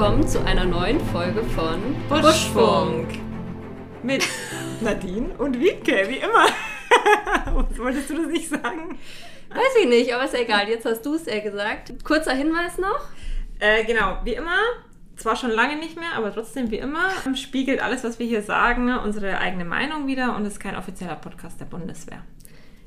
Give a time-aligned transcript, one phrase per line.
[0.00, 3.06] willkommen zu einer neuen Folge von Buschfunk.
[4.02, 4.26] Mit
[4.80, 6.46] Nadine und Wiebke, wie immer.
[7.76, 8.98] Wolltest du das nicht sagen?
[9.50, 10.70] Weiß ich nicht, aber ist egal.
[10.70, 12.02] Jetzt hast du es ja gesagt.
[12.02, 12.98] Kurzer Hinweis noch.
[13.58, 14.56] Äh, genau, wie immer,
[15.16, 18.90] zwar schon lange nicht mehr, aber trotzdem wie immer, spiegelt alles, was wir hier sagen,
[19.00, 22.22] unsere eigene Meinung wieder und ist kein offizieller Podcast der Bundeswehr.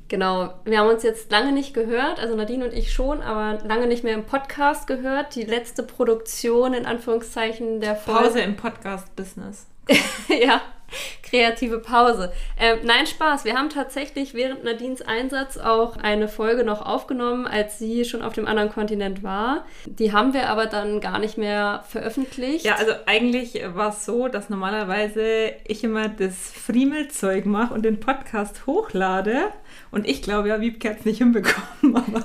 [0.08, 3.86] Genau, wir haben uns jetzt lange nicht gehört, also Nadine und ich schon, aber lange
[3.86, 5.34] nicht mehr im Podcast gehört.
[5.34, 8.20] Die letzte Produktion in Anführungszeichen der Folge.
[8.20, 9.66] Pause im Podcast-Business.
[10.28, 10.60] ja,
[11.22, 12.32] kreative Pause.
[12.58, 13.44] Ähm, nein, Spaß.
[13.44, 18.34] Wir haben tatsächlich während Nadines Einsatz auch eine Folge noch aufgenommen, als sie schon auf
[18.34, 19.64] dem anderen Kontinent war.
[19.86, 22.64] Die haben wir aber dann gar nicht mehr veröffentlicht.
[22.64, 28.00] Ja, also eigentlich war es so, dass normalerweise ich immer das Friemelzeug mache und den
[28.00, 29.50] Podcast hochlade.
[29.94, 32.24] Und ich glaube ja, Wiebke hat es nicht hinbekommen, aber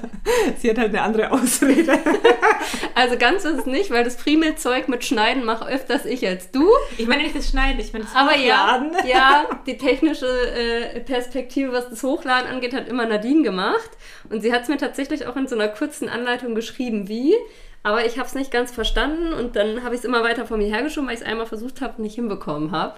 [0.58, 2.00] sie hat halt eine andere Ausrede.
[2.96, 6.68] also ganz ist es nicht, weil das Friemelzeug mit Schneiden mache öfters ich als du.
[6.98, 8.94] Ich meine nicht das Schneiden, ich meine das Aber Hochladen.
[9.04, 13.92] ja, ja, die technische äh, Perspektive, was das Hochladen angeht, hat immer Nadine gemacht.
[14.32, 17.36] Und sie hat es mir tatsächlich auch in so einer kurzen Anleitung geschrieben, wie.
[17.84, 20.58] Aber ich habe es nicht ganz verstanden und dann habe ich es immer weiter vor
[20.58, 22.96] mir hergeschoben, weil ich es einmal versucht habe und nicht hinbekommen habe.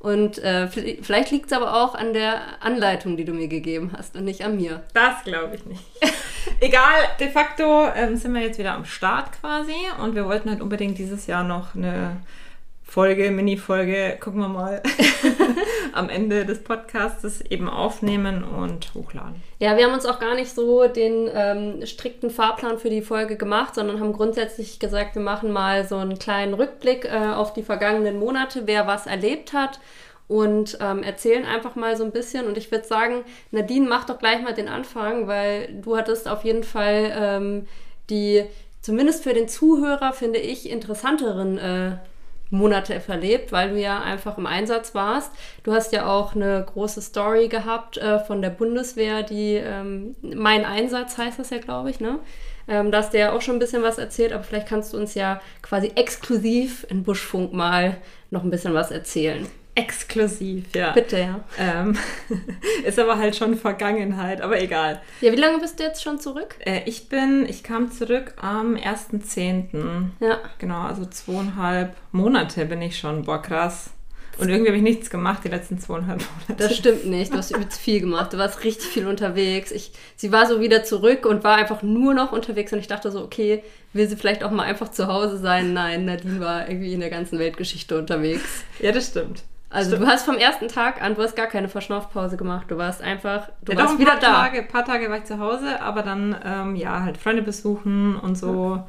[0.00, 4.16] Und äh, vielleicht liegt es aber auch an der Anleitung, die du mir gegeben hast
[4.16, 4.82] und nicht an mir.
[4.94, 5.84] Das glaube ich nicht.
[6.60, 10.62] Egal, de facto ähm, sind wir jetzt wieder am Start quasi und wir wollten halt
[10.62, 12.16] unbedingt dieses Jahr noch eine
[12.82, 14.82] Folge, Mini-Folge, gucken wir mal,
[15.92, 19.42] am Ende des Podcasts eben aufnehmen und hochladen.
[19.58, 23.36] Ja, wir haben uns auch gar nicht so den ähm, strikten Fahrplan für die Folge
[23.36, 27.62] gemacht, sondern haben grundsätzlich gesagt, wir machen mal so einen kleinen Rückblick äh, auf die
[27.62, 29.80] vergangenen Monate, wer was erlebt hat
[30.30, 32.46] und ähm, erzählen einfach mal so ein bisschen.
[32.46, 36.44] Und ich würde sagen, Nadine, mach doch gleich mal den Anfang, weil du hattest auf
[36.44, 37.66] jeden Fall ähm,
[38.10, 38.44] die,
[38.80, 41.96] zumindest für den Zuhörer, finde ich, interessanteren äh,
[42.50, 45.32] Monate verlebt, weil du ja einfach im Einsatz warst.
[45.62, 50.64] Du hast ja auch eine große Story gehabt äh, von der Bundeswehr, die ähm, Mein
[50.64, 52.18] Einsatz heißt das ja, glaube ich, ne?
[52.68, 54.96] Ähm, da hast du ja auch schon ein bisschen was erzählt, aber vielleicht kannst du
[54.96, 57.96] uns ja quasi exklusiv in Buschfunk mal
[58.30, 59.46] noch ein bisschen was erzählen.
[59.80, 60.92] Exklusiv, ja.
[60.92, 61.40] Bitte, ja.
[61.58, 61.96] Ähm,
[62.84, 65.00] ist aber halt schon Vergangenheit, aber egal.
[65.20, 66.56] Ja, wie lange bist du jetzt schon zurück?
[66.60, 70.10] Äh, ich bin, ich kam zurück am 1.10.
[70.20, 70.38] Ja.
[70.58, 73.24] Genau, also zweieinhalb Monate bin ich schon.
[73.24, 73.90] Boah, krass.
[74.40, 76.62] Und irgendwie habe ich nichts gemacht die letzten zweieinhalb Monate.
[76.62, 77.32] Das stimmt nicht.
[77.32, 78.32] Du hast übelst viel gemacht.
[78.32, 79.70] Du warst richtig viel unterwegs.
[79.70, 82.72] Ich, sie war so wieder zurück und war einfach nur noch unterwegs.
[82.72, 83.62] Und ich dachte so, okay,
[83.92, 85.74] will sie vielleicht auch mal einfach zu Hause sein?
[85.74, 88.64] Nein, Nadine war irgendwie in der ganzen Weltgeschichte unterwegs.
[88.80, 89.42] Ja, das stimmt.
[89.70, 90.02] Also Stimmt.
[90.02, 92.66] du hast vom ersten Tag an, du hast gar keine Verschnaufpause gemacht.
[92.68, 94.42] Du warst einfach, du ja, warst wieder da.
[94.42, 98.16] Tage, ein paar Tage war ich zu Hause, aber dann ähm, ja halt Freunde besuchen
[98.16, 98.82] und so.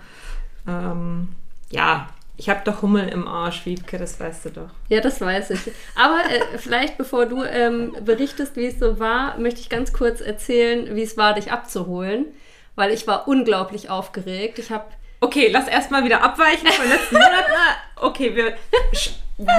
[0.65, 1.29] Ja, ähm,
[1.69, 4.69] ja ich habe doch Hummel im Arsch, Wiebke, das weißt du doch.
[4.89, 5.59] Ja, das weiß ich.
[5.93, 10.21] Aber äh, vielleicht bevor du ähm, berichtest, wie es so war, möchte ich ganz kurz
[10.21, 12.25] erzählen, wie es war, dich abzuholen,
[12.73, 14.57] weil ich war unglaublich aufgeregt.
[14.57, 14.85] Ich habe
[15.23, 17.51] Okay, lass erstmal wieder abweichen von letzten Monaten.
[18.03, 18.55] Okay, wir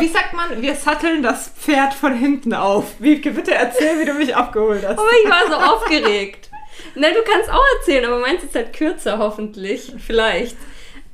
[0.01, 3.01] wie sagt man, wir satteln das Pferd von hinten auf.
[3.01, 4.99] Wiebke, bitte erzähl, wie du mich abgeholt hast.
[4.99, 6.51] Oh, ich war so aufgeregt.
[6.95, 9.93] Na, du kannst auch erzählen, aber meins ist halt kürzer, hoffentlich.
[9.99, 10.57] Vielleicht.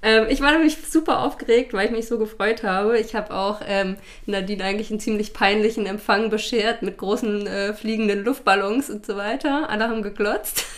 [0.01, 2.99] Ähm, ich war nämlich super aufgeregt, weil ich mich so gefreut habe.
[2.99, 3.97] Ich habe auch ähm,
[4.27, 9.69] Nadine eigentlich einen ziemlich peinlichen Empfang beschert mit großen äh, fliegenden Luftballons und so weiter.
[9.71, 10.65] Alle haben geglotzt.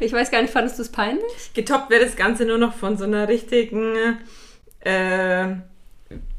[0.00, 1.52] Ich weiß gar nicht, fandest du es peinlich?
[1.54, 4.18] Getoppt wäre das Ganze nur noch von so einer richtigen
[4.80, 5.54] äh,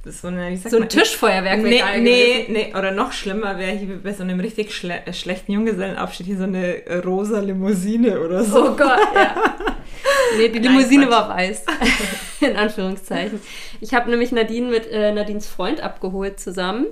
[0.06, 4.24] so, eine, so ein Tischfeuerwerk nee, nee, nee, oder noch schlimmer wäre hier bei so
[4.24, 8.72] einem richtig schle äh, schlechten Junggesellenabschied hier so eine rosa Limousine oder so.
[8.72, 9.56] Oh Gott, ja.
[10.38, 11.66] Nee, die Limousine Nein, war weiß.
[12.42, 13.40] In Anführungszeichen.
[13.80, 16.88] Ich habe nämlich Nadine mit äh, Nadines Freund abgeholt zusammen.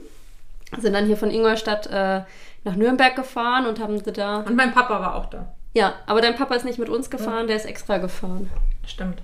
[0.79, 2.21] Sind dann hier von Ingolstadt äh,
[2.63, 4.41] nach Nürnberg gefahren und haben sie da.
[4.41, 5.53] Und mein Papa war auch da.
[5.73, 7.47] Ja, aber dein Papa ist nicht mit uns gefahren, ja.
[7.47, 8.49] der ist extra gefahren.
[8.85, 9.21] Stimmt.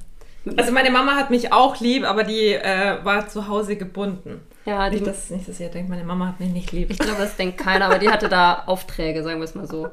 [0.56, 4.42] Also meine Mama hat mich auch lieb, aber die äh, war zu Hause gebunden.
[4.66, 6.90] Ja, nicht, dass, nicht, dass ihr denkt, meine Mama hat mich nicht lieb.
[6.92, 9.88] Ich glaube, das denkt keiner, aber die hatte da Aufträge, sagen wir es mal so.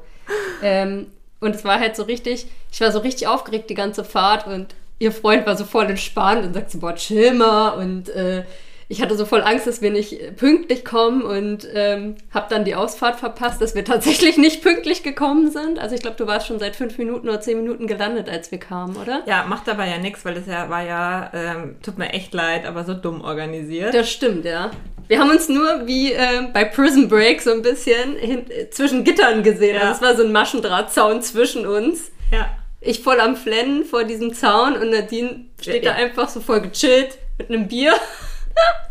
[0.61, 1.07] Ähm,
[1.39, 4.75] und es war halt so richtig, ich war so richtig aufgeregt die ganze Fahrt und
[4.99, 8.43] ihr Freund war so voll entspannt und sagt so, boah, chill mal und äh,
[8.87, 12.75] ich hatte so voll Angst, dass wir nicht pünktlich kommen und ähm, habe dann die
[12.75, 15.79] Ausfahrt verpasst, dass wir tatsächlich nicht pünktlich gekommen sind.
[15.79, 18.59] Also ich glaube, du warst schon seit fünf Minuten oder zehn Minuten gelandet, als wir
[18.59, 19.23] kamen, oder?
[19.25, 22.65] Ja, macht aber ja nichts, weil das ja war ja, ähm, tut mir echt leid,
[22.65, 23.93] aber so dumm organisiert.
[23.93, 24.71] Das stimmt, ja.
[25.07, 29.43] Wir haben uns nur wie äh, bei Prison Break so ein bisschen hin, zwischen Gittern
[29.43, 29.75] gesehen.
[29.75, 29.81] Ja.
[29.81, 32.11] Also es war so ein Maschendrahtzaun zwischen uns.
[32.31, 32.49] Ja.
[32.81, 36.61] Ich voll am Flennen vor diesem Zaun und Nadine steht ja, da einfach so voll
[36.61, 37.93] gechillt Mit einem Bier.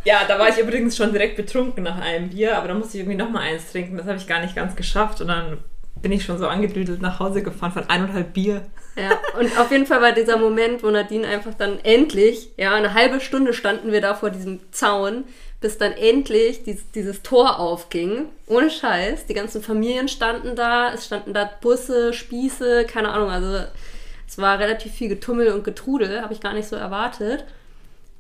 [0.05, 3.03] Ja, da war ich übrigens schon direkt betrunken nach einem Bier, aber da musste ich
[3.03, 3.97] irgendwie noch mal eins trinken.
[3.97, 5.59] Das habe ich gar nicht ganz geschafft und dann
[6.03, 8.63] bin ich schon so angedüdelt nach Hause gefahren von eineinhalb Bier.
[8.97, 12.93] Ja, und auf jeden Fall war dieser Moment, wo Nadine einfach dann endlich, ja, eine
[12.93, 15.25] halbe Stunde standen wir da vor diesem Zaun,
[15.61, 18.27] bis dann endlich dieses, dieses Tor aufging.
[18.47, 19.25] Ohne Scheiß.
[19.25, 23.65] Die ganzen Familien standen da, es standen da Busse, Spieße, keine Ahnung, also
[24.29, 27.47] es war relativ viel Getummel und Getrudel, habe ich gar nicht so erwartet.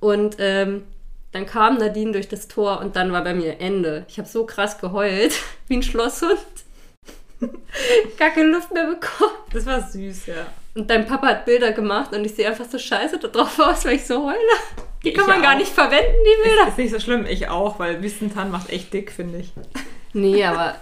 [0.00, 0.84] Und ähm,
[1.34, 4.04] dann kam Nadine durch das Tor und dann war bei mir Ende.
[4.08, 5.34] Ich habe so krass geheult,
[5.68, 6.38] wie ein Schlosshund.
[8.18, 9.32] Gar keine Luft mehr bekommen.
[9.52, 10.46] Das war süß, ja.
[10.76, 13.84] Und dein Papa hat Bilder gemacht und ich sehe einfach so scheiße da drauf aus,
[13.84, 14.38] weil ich so heule.
[15.04, 15.58] Die kann Ich man gar auch.
[15.58, 16.62] nicht verwenden, die Bilder.
[16.62, 19.52] Ist, ist nicht so schlimm, ich auch, weil Wüstentan macht echt dick, finde ich.
[20.14, 20.76] Nee, aber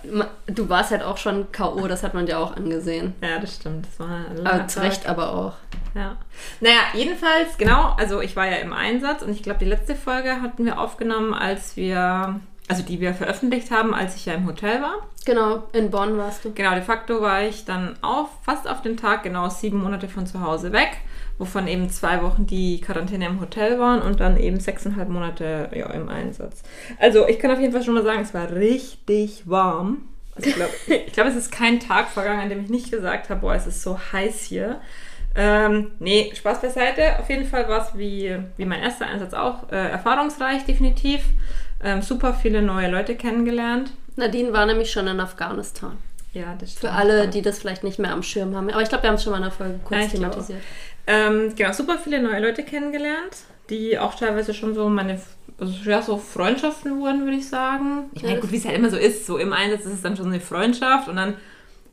[0.47, 3.15] du warst halt auch schon K.O., das hat man dir auch angesehen.
[3.23, 3.87] Ja, das stimmt.
[3.87, 4.81] Das war Aber zu.
[4.81, 5.55] Recht aber auch.
[5.95, 6.17] Ja.
[6.61, 10.43] Naja, jedenfalls, genau, also ich war ja im Einsatz und ich glaube, die letzte Folge
[10.43, 14.83] hatten wir aufgenommen, als wir, also die wir veröffentlicht haben, als ich ja im Hotel
[14.83, 14.95] war.
[15.25, 16.53] Genau, in Bonn warst du.
[16.53, 20.27] Genau, de facto war ich dann auf, fast auf den Tag, genau sieben Monate von
[20.27, 20.99] zu Hause weg,
[21.39, 25.91] wovon eben zwei Wochen die Quarantäne im Hotel waren und dann eben sechseinhalb Monate ja,
[25.91, 26.63] im Einsatz.
[26.99, 30.03] Also ich kann auf jeden Fall schon mal sagen, es war richtig warm.
[30.35, 30.73] Also ich glaube,
[31.13, 33.83] glaub, es ist kein Tag vergangen, an dem ich nicht gesagt habe, boah, es ist
[33.83, 34.81] so heiß hier.
[35.35, 37.19] Ähm, nee, Spaß beiseite.
[37.19, 41.23] Auf jeden Fall war es wie, wie mein erster Einsatz auch äh, erfahrungsreich, definitiv.
[41.83, 43.91] Ähm, super viele neue Leute kennengelernt.
[44.17, 45.97] Nadine war nämlich schon in Afghanistan.
[46.35, 46.95] Ja, das Für stimmt.
[46.95, 48.71] alle, die das vielleicht nicht mehr am Schirm haben.
[48.71, 50.31] Aber ich glaube, wir haben es schon mal in der Folge kurz Ja, ich glaube
[50.31, 50.63] thematisiert.
[51.07, 53.37] Ähm, genau, super viele neue Leute kennengelernt,
[53.71, 55.21] die auch teilweise schon so meine,
[55.59, 58.11] also ja, so Freundschaften wurden, würde ich sagen.
[58.15, 60.17] Ich meine, gut, wie es halt immer so ist, so im Einsatz ist es dann
[60.17, 61.35] schon eine Freundschaft und dann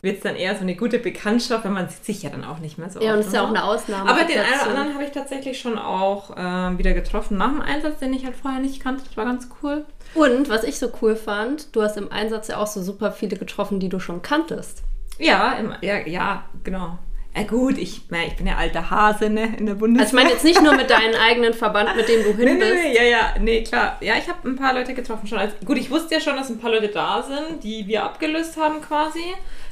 [0.01, 2.59] wird es dann eher so eine gute Bekanntschaft, weil man sieht sich ja dann auch
[2.59, 3.45] nicht mehr so Ja, und ist ja so.
[3.47, 4.09] auch eine Ausnahme.
[4.09, 7.61] Aber den einen oder anderen habe ich tatsächlich schon auch ähm, wieder getroffen nach dem
[7.61, 9.03] Einsatz, den ich halt vorher nicht kannte.
[9.05, 9.85] Das war ganz cool.
[10.15, 13.35] Und was ich so cool fand, du hast im Einsatz ja auch so super viele
[13.35, 14.83] getroffen, die du schon kanntest.
[15.17, 16.97] Ja, im, ja, ja, genau.
[17.35, 20.05] Ja gut, ich, na, ich bin ja alter Hase ne, in der Bundeswehr.
[20.05, 22.59] Also ich meine jetzt nicht nur mit deinem eigenen Verband, mit dem du hin Nee,
[22.59, 22.73] bist.
[22.73, 23.97] nee, ja, ja, nee, klar.
[24.01, 25.37] Ja, ich habe ein paar Leute getroffen schon.
[25.37, 28.57] Als, gut, ich wusste ja schon, dass ein paar Leute da sind, die wir abgelöst
[28.57, 29.23] haben quasi.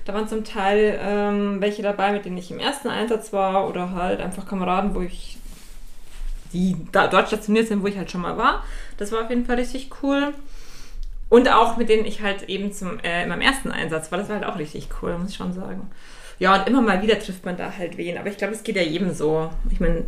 [0.05, 3.91] Da waren zum Teil ähm, welche dabei, mit denen ich im ersten Einsatz war oder
[3.91, 5.37] halt einfach Kameraden, wo ich,
[6.53, 8.63] die da, dort stationiert sind, wo ich halt schon mal war.
[8.97, 10.33] Das war auf jeden Fall richtig cool.
[11.29, 14.29] Und auch mit denen ich halt eben zum, äh, in meinem ersten Einsatz war, das
[14.29, 15.89] war halt auch richtig cool, muss ich schon sagen.
[16.39, 18.17] Ja, und immer mal wieder trifft man da halt wen.
[18.17, 19.49] Aber ich glaube, es geht ja jedem so.
[19.71, 20.05] Ich meine,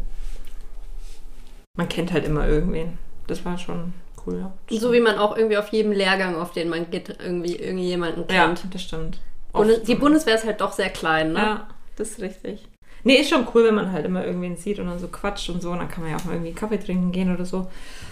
[1.76, 2.98] man kennt halt immer irgendwen.
[3.28, 3.94] Das war schon
[4.26, 4.40] cool,
[4.70, 4.78] ja.
[4.78, 8.46] So wie man auch irgendwie auf jedem Lehrgang, auf den man geht, irgendwie irgendjemanden Ja,
[8.48, 8.74] kennt.
[8.74, 9.20] das stimmt.
[9.54, 9.96] Oft die.
[9.96, 11.40] Bundeswehr ist halt doch sehr klein, ne?
[11.40, 12.68] Ja, das ist richtig.
[13.04, 15.62] Nee, ist schon cool, wenn man halt immer irgendwen sieht und dann so quatscht und
[15.62, 15.72] so.
[15.72, 17.68] Und dann kann man ja auch mal irgendwie Kaffee trinken gehen oder so.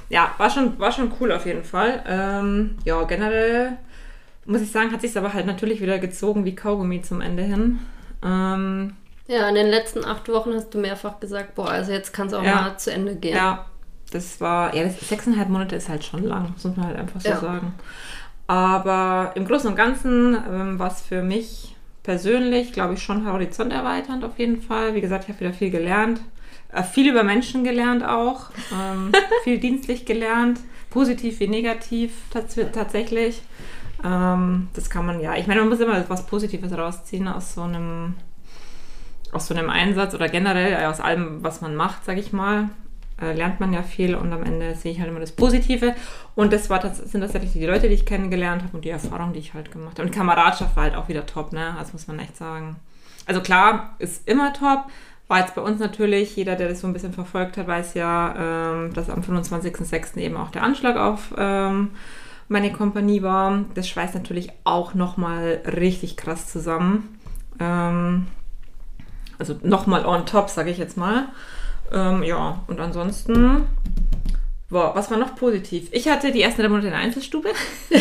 [0.09, 2.03] Ja, war schon, war schon cool auf jeden Fall.
[2.07, 3.77] Ähm, ja, generell
[4.45, 7.79] muss ich sagen, hat sich aber halt natürlich wieder gezogen wie Kaugummi zum Ende hin.
[8.23, 8.95] Ähm,
[9.27, 12.33] Ja, in den letzten acht Wochen hast du mehrfach gesagt, boah, also jetzt kann es
[12.33, 12.61] auch Ja.
[12.61, 13.35] mal zu Ende gehen.
[13.35, 13.65] Ja,
[14.11, 17.29] das war, ja, das sechseinhalb Monate ist halt schon lang, muss man halt einfach so
[17.29, 17.39] Ja.
[17.39, 17.73] sagen.
[18.47, 24.23] Aber im Großen und Ganzen ähm, war es für mich persönlich, glaube ich, schon horizonterweiternd
[24.23, 24.95] auf jeden Fall.
[24.95, 26.21] Wie gesagt, ich habe wieder viel gelernt.
[26.71, 28.51] Äh, viel über Menschen gelernt auch.
[28.73, 29.11] Ähm,
[29.43, 30.61] viel dienstlich gelernt.
[30.89, 33.41] Positiv wie negativ tats tatsächlich.
[34.03, 35.35] Ähm, das kann man ja.
[35.35, 38.15] Ich meine, man muss immer was Positives rausziehen aus so einem
[39.31, 42.69] aus so einem Einsatz oder generell aus allem, was man macht, sage ich mal,
[43.21, 45.95] äh, lernt man ja viel und am Ende sehe ich halt immer das Positive.
[46.35, 49.33] Und das war, das sind tatsächlich die Leute, die ich kennengelernt habe und die Erfahrung,
[49.33, 50.07] die ich halt gemacht habe.
[50.07, 51.75] Und Kameradschaft war halt auch wieder top, ne?
[51.77, 52.77] Das muss man echt sagen.
[53.25, 54.85] Also klar, ist immer top.
[55.27, 58.71] War jetzt bei uns natürlich, jeder, der das so ein bisschen verfolgt hat, weiß ja,
[58.73, 60.17] ähm, dass am 25.06.
[60.17, 61.89] eben auch der Anschlag auf ähm,
[62.47, 63.65] meine Kompanie war.
[63.73, 67.19] Das schweißt natürlich auch nochmal richtig krass zusammen.
[67.59, 68.27] Ähm,
[69.39, 71.27] also nochmal on top, sage ich jetzt mal.
[71.91, 73.63] Ähm, ja, und ansonsten,
[74.69, 75.89] boah, was war noch positiv?
[75.91, 77.49] Ich hatte die ersten drei Monate in der Einzelstube,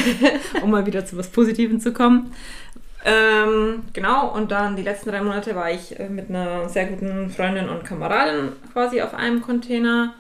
[0.62, 2.32] um mal wieder zu was Positivem zu kommen.
[3.04, 7.30] Ähm, genau, und dann die letzten drei Monate war ich äh, mit einer sehr guten
[7.30, 10.14] Freundin und Kameradin quasi auf einem Container.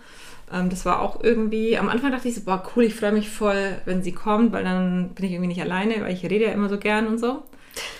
[0.52, 3.28] Ähm, das war auch irgendwie, am Anfang dachte ich so, boah, cool, ich freue mich
[3.30, 6.52] voll, wenn sie kommt, weil dann bin ich irgendwie nicht alleine, weil ich rede ja
[6.52, 7.42] immer so gern und so.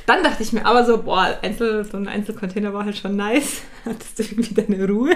[0.07, 3.62] Dann dachte ich mir aber so, boah, Einzel, so ein Einzelcontainer war halt schon nice.
[3.85, 5.15] Hattest du irgendwie deine Ruhe?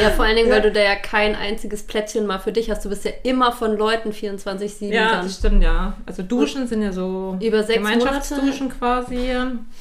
[0.00, 2.84] Ja, vor allen Dingen, weil du da ja kein einziges Plätzchen mal für dich hast.
[2.84, 5.24] Du bist ja immer von Leuten 24-7 Ja, dann.
[5.24, 5.94] das stimmt, ja.
[6.06, 9.32] Also Duschen sind ja so Über sechs Gemeinschaftsduschen quasi.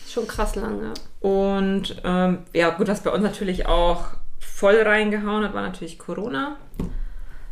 [0.10, 0.94] Schon krass lang, ja.
[1.28, 4.06] Und ähm, ja, gut, was bei uns natürlich auch
[4.42, 6.58] voll reingehauen hat, war natürlich Corona.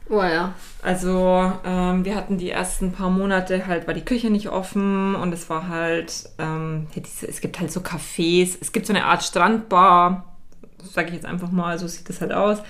[0.09, 0.53] Oh ja.
[0.81, 5.31] Also ähm, wir hatten die ersten paar Monate halt, war die Küche nicht offen und
[5.33, 10.35] es war halt, ähm, es gibt halt so Cafés, es gibt so eine Art Strandbar,
[10.83, 12.63] sage ich jetzt einfach mal, so sieht das halt aus.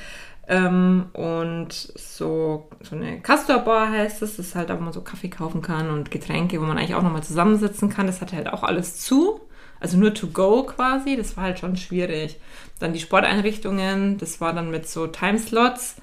[0.50, 5.30] Ähm, und so, so eine Castor-Bar heißt es, das ist halt, wo man so Kaffee
[5.30, 8.08] kaufen kann und Getränke, wo man eigentlich auch nochmal zusammensitzen kann.
[8.08, 9.42] Das hat halt auch alles zu.
[9.80, 12.38] Also nur to go quasi, das war halt schon schwierig.
[12.80, 15.98] Dann die Sporteinrichtungen, das war dann mit so Timeslots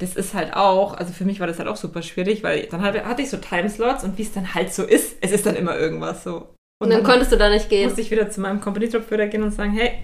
[0.00, 2.82] das ist halt auch, also für mich war das halt auch super schwierig, weil dann
[2.82, 5.78] hatte ich so Timeslots und wie es dann halt so ist, es ist dann immer
[5.78, 6.36] irgendwas so.
[6.36, 6.46] Und,
[6.86, 7.84] und dann, dann, konntest du da nicht gehen.
[7.84, 9.98] Musste ich wieder zu meinem Company Drop Führer gehen und sagen, hey,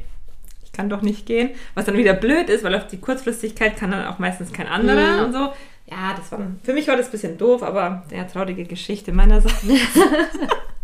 [0.63, 1.51] ich kann doch nicht gehen.
[1.75, 5.17] Was dann wieder blöd ist, weil auf die Kurzfristigkeit kann dann auch meistens kein anderer
[5.17, 5.25] mhm.
[5.25, 5.53] und so.
[5.91, 9.65] Ja, das war, für mich war das ein bisschen doof, aber ja, traurige Geschichte meinerseits.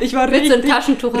[0.00, 0.62] ich war richtig,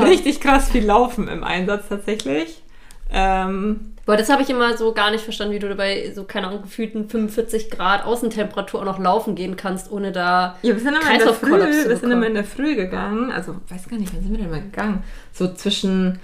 [0.02, 2.62] richtig krass viel laufen im Einsatz tatsächlich.
[3.10, 6.46] Ähm, Boah, das habe ich immer so gar nicht verstanden, wie du dabei so, keine
[6.46, 10.94] Ahnung, gefühlten 45 Grad Außentemperatur auch noch laufen gehen kannst, ohne da Ja, wir sind
[10.94, 14.14] immer in der Früh, wir sind immer in der Früh gegangen, also weiß gar nicht,
[14.14, 15.02] wann sind wir denn mal gegangen?
[15.32, 16.20] So zwischen,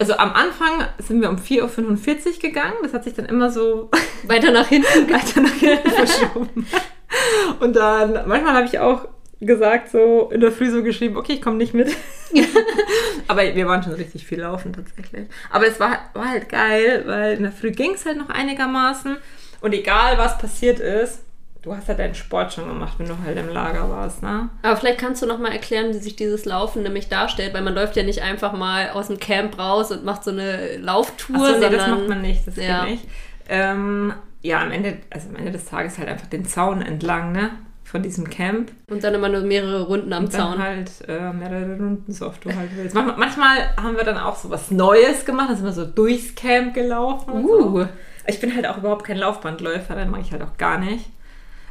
[0.00, 3.90] also am Anfang sind wir um 4.45 Uhr gegangen, das hat sich dann immer so
[4.24, 6.66] weiter nach hinten, weiter nach hinten verschoben.
[7.60, 9.06] Und dann, manchmal habe ich auch
[9.46, 11.94] gesagt, so in der Früh so geschrieben, okay, ich komme nicht mit.
[13.28, 15.28] Aber wir waren schon richtig viel laufen tatsächlich.
[15.50, 19.16] Aber es war, war halt geil, weil in der Früh ging es halt noch einigermaßen.
[19.60, 21.20] Und egal was passiert ist,
[21.62, 24.48] du hast halt deinen Sport schon gemacht, wenn du halt im Lager warst, ne?
[24.62, 27.74] Aber vielleicht kannst du noch mal erklären, wie sich dieses Laufen nämlich darstellt, weil man
[27.74, 31.46] läuft ja nicht einfach mal aus dem Camp raus und macht so eine Lauftour, Ach
[31.46, 32.84] so, nee, sondern das macht man nicht, das ja.
[32.84, 33.08] geht nicht.
[33.48, 37.50] Ähm, ja, am Ende, also am Ende des Tages halt einfach den Zaun entlang, ne?
[37.88, 38.70] Von diesem Camp.
[38.90, 40.62] Und dann immer nur mehrere Runden am und dann Zaun.
[40.62, 42.94] halt äh, mehrere Runden, so oft du halt willst.
[42.94, 46.34] Manchmal, manchmal, haben wir dann auch so was Neues gemacht, dann sind wir so durchs
[46.34, 47.44] Camp gelaufen.
[47.44, 47.48] Uh.
[47.48, 47.88] So.
[48.26, 51.06] Ich bin halt auch überhaupt kein Laufbandläufer, dann mag ich halt auch gar nicht.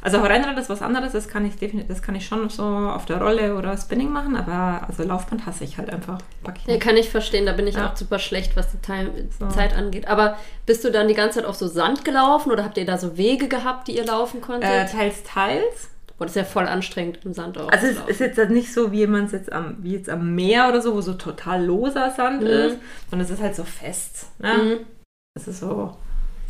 [0.00, 3.04] Also Rennrad ist was anderes, das kann ich definitiv, das kann ich schon so auf
[3.04, 6.18] der Rolle oder Spinning machen, aber also Laufband hasse ich halt einfach.
[6.56, 7.90] Ich ja, kann ich verstehen, da bin ich ja.
[7.90, 9.48] auch super schlecht, was die Time so.
[9.48, 10.08] Zeit angeht.
[10.08, 12.96] Aber bist du dann die ganze Zeit auf so Sand gelaufen oder habt ihr da
[12.96, 14.70] so Wege gehabt, die ihr laufen konntet?
[14.70, 15.90] Äh, teils, teils.
[16.18, 17.70] Boah, das ist ja voll anstrengend im Sand auch.
[17.70, 20.34] Also es ist jetzt halt nicht so, wie man es jetzt am, wie jetzt am
[20.34, 22.48] Meer oder so, wo so total loser Sand mhm.
[22.48, 24.26] ist, sondern es ist halt so fest.
[24.40, 24.54] Ne?
[24.54, 24.86] Mhm.
[25.34, 25.96] Es ist so,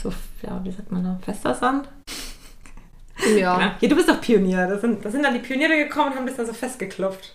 [0.03, 1.87] so, ja, wie sagt man da, fester Sand?
[3.37, 3.61] Ja.
[3.61, 3.89] Ja.
[3.89, 4.67] Du bist doch Pionier.
[4.67, 7.35] Da sind, sind dann die Pioniere gekommen und haben das dann so festgeklopft.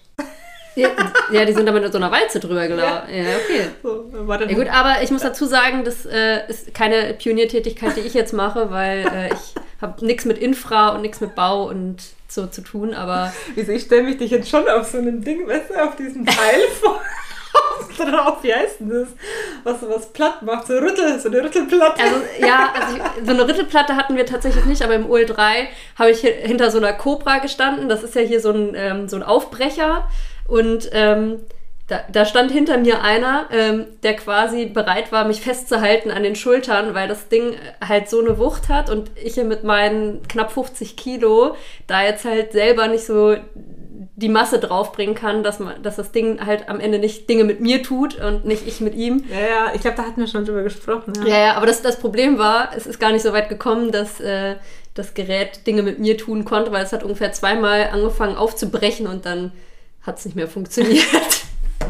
[0.76, 0.90] Ja,
[1.32, 3.10] ja, die sind da mit so einer Walze drüber gelaufen.
[3.10, 3.16] Ja.
[3.16, 3.68] ja, okay.
[3.84, 8.16] So, ja, gut, aber ich muss dazu sagen, das äh, ist keine Pioniertätigkeit, die ich
[8.16, 11.98] jetzt mache, weil äh, ich habe nichts mit Infra und nichts mit Bau und
[12.28, 13.32] so zu tun, aber.
[13.56, 16.26] Wieso, ich stelle mich dich jetzt schon auf so ein Ding, weißt du, auf diesen
[16.26, 17.00] Teil vor.
[17.98, 19.08] drauf, wie heißt denn das?
[19.64, 22.02] Was was platt macht, so Rüttel, so eine Rüttelplatte.
[22.02, 26.12] Also, ja, also ich, so eine Rüttelplatte hatten wir tatsächlich nicht, aber im OL3 habe
[26.12, 27.90] ich hinter so einer Cobra gestanden.
[27.90, 30.10] Das ist ja hier so ein, ähm, so ein Aufbrecher.
[30.48, 31.42] Und ähm,
[31.88, 36.36] da, da, stand hinter mir einer, ähm, der quasi bereit war, mich festzuhalten an den
[36.36, 40.52] Schultern, weil das Ding halt so eine Wucht hat und ich hier mit meinen knapp
[40.52, 41.56] 50 Kilo
[41.88, 43.36] da jetzt halt selber nicht so
[44.16, 47.60] die Masse draufbringen kann, dass, man, dass das Ding halt am Ende nicht Dinge mit
[47.62, 49.24] mir tut und nicht ich mit ihm.
[49.30, 51.14] Ja, ja, ich glaube, da hatten wir schon drüber gesprochen.
[51.26, 53.92] Ja, ja, ja aber das, das Problem war, es ist gar nicht so weit gekommen,
[53.92, 54.56] dass äh,
[54.94, 59.26] das Gerät Dinge mit mir tun konnte, weil es hat ungefähr zweimal angefangen aufzubrechen und
[59.26, 59.52] dann
[60.04, 61.04] hat es nicht mehr funktioniert.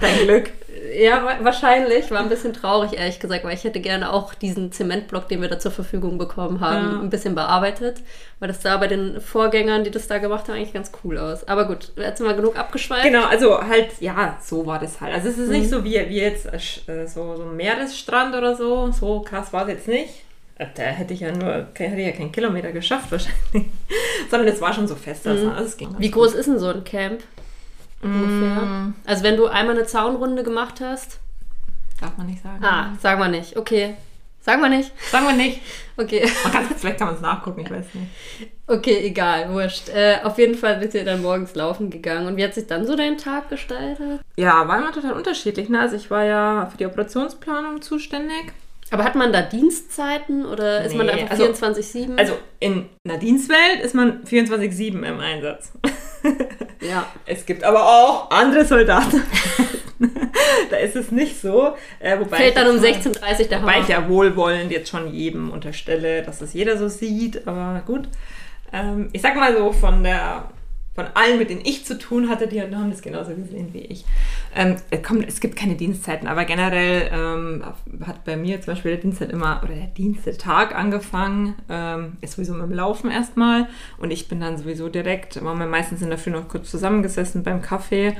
[0.04, 0.52] Dein Glück.
[1.00, 2.12] Ja, wahrscheinlich.
[2.12, 5.48] War ein bisschen traurig, ehrlich gesagt, weil ich hätte gerne auch diesen Zementblock, den wir
[5.48, 7.00] da zur Verfügung bekommen haben, ja.
[7.00, 8.02] ein bisschen bearbeitet.
[8.40, 11.48] Weil das sah bei den Vorgängern, die das da gemacht haben, eigentlich ganz cool aus.
[11.48, 13.04] Aber gut, jetzt sind wir genug abgeschweift.
[13.04, 15.14] Genau, also halt, ja, so war das halt.
[15.14, 15.54] Also es ist mhm.
[15.54, 18.92] nicht so wie, wie jetzt äh, so, so ein Meeresstrand oder so.
[18.92, 20.24] So krass war es jetzt nicht.
[20.56, 23.72] Äh, da hätte ich ja nur, hätte ich ja keinen Kilometer geschafft wahrscheinlich.
[24.30, 25.26] Sondern es war schon so fest.
[25.28, 25.54] Also mhm.
[25.54, 26.40] Also wie groß gut.
[26.40, 27.22] ist denn so ein Camp?
[28.04, 28.66] Ungefähr?
[28.66, 28.96] Mm.
[29.06, 31.20] Also wenn du einmal eine Zaunrunde gemacht hast?
[32.00, 32.64] Darf man nicht sagen.
[32.64, 33.56] Ah, sagen wir nicht.
[33.58, 33.96] Okay.
[34.42, 34.92] Sagen wir nicht.
[35.10, 35.62] Sagen wir nicht.
[35.96, 36.30] Okay.
[36.44, 38.08] Man kann, vielleicht kann man es nachgucken, ich weiß nicht.
[38.68, 39.90] Okay, egal, wurscht.
[39.90, 42.28] Äh, auf jeden Fall bist du dann morgens laufen gegangen.
[42.28, 44.20] Und wie hat sich dann so dein Tag gestaltet?
[44.36, 45.70] Ja, war immer total unterschiedlich.
[45.70, 45.80] Ne?
[45.80, 48.52] Also ich war ja für die Operationsplanung zuständig.
[48.92, 52.18] Aber hat man da Dienstzeiten oder nee, ist man da einfach 24-7?
[52.18, 55.72] Also, also in einer Dienstwelt ist man 24-7 im Einsatz.
[56.82, 57.06] Ja.
[57.26, 59.24] Es gibt aber auch andere Soldaten.
[60.70, 61.76] da ist es nicht so.
[62.00, 65.50] Äh, wobei Fällt dann um 16.30 Uhr der Wobei ich ja wohlwollend jetzt schon jedem
[65.50, 68.10] unterstelle, dass es jeder so sieht, aber gut.
[68.74, 70.50] Ähm, ich sag mal so, von der
[70.96, 74.06] von allen, mit denen ich zu tun hatte, die haben das genauso gesehen wie ich.
[74.56, 77.64] Ähm, komm, es gibt keine Dienstzeiten, aber generell ähm,
[78.06, 82.54] hat bei mir zum Beispiel der Dienstzeit immer, oder der Diensttag angefangen, ähm, ist sowieso
[82.54, 83.68] mit dem Laufen erstmal.
[83.98, 87.44] Und ich bin dann sowieso direkt, waren wir meistens in der Früh noch kurz zusammengesessen
[87.44, 88.16] beim Kaffee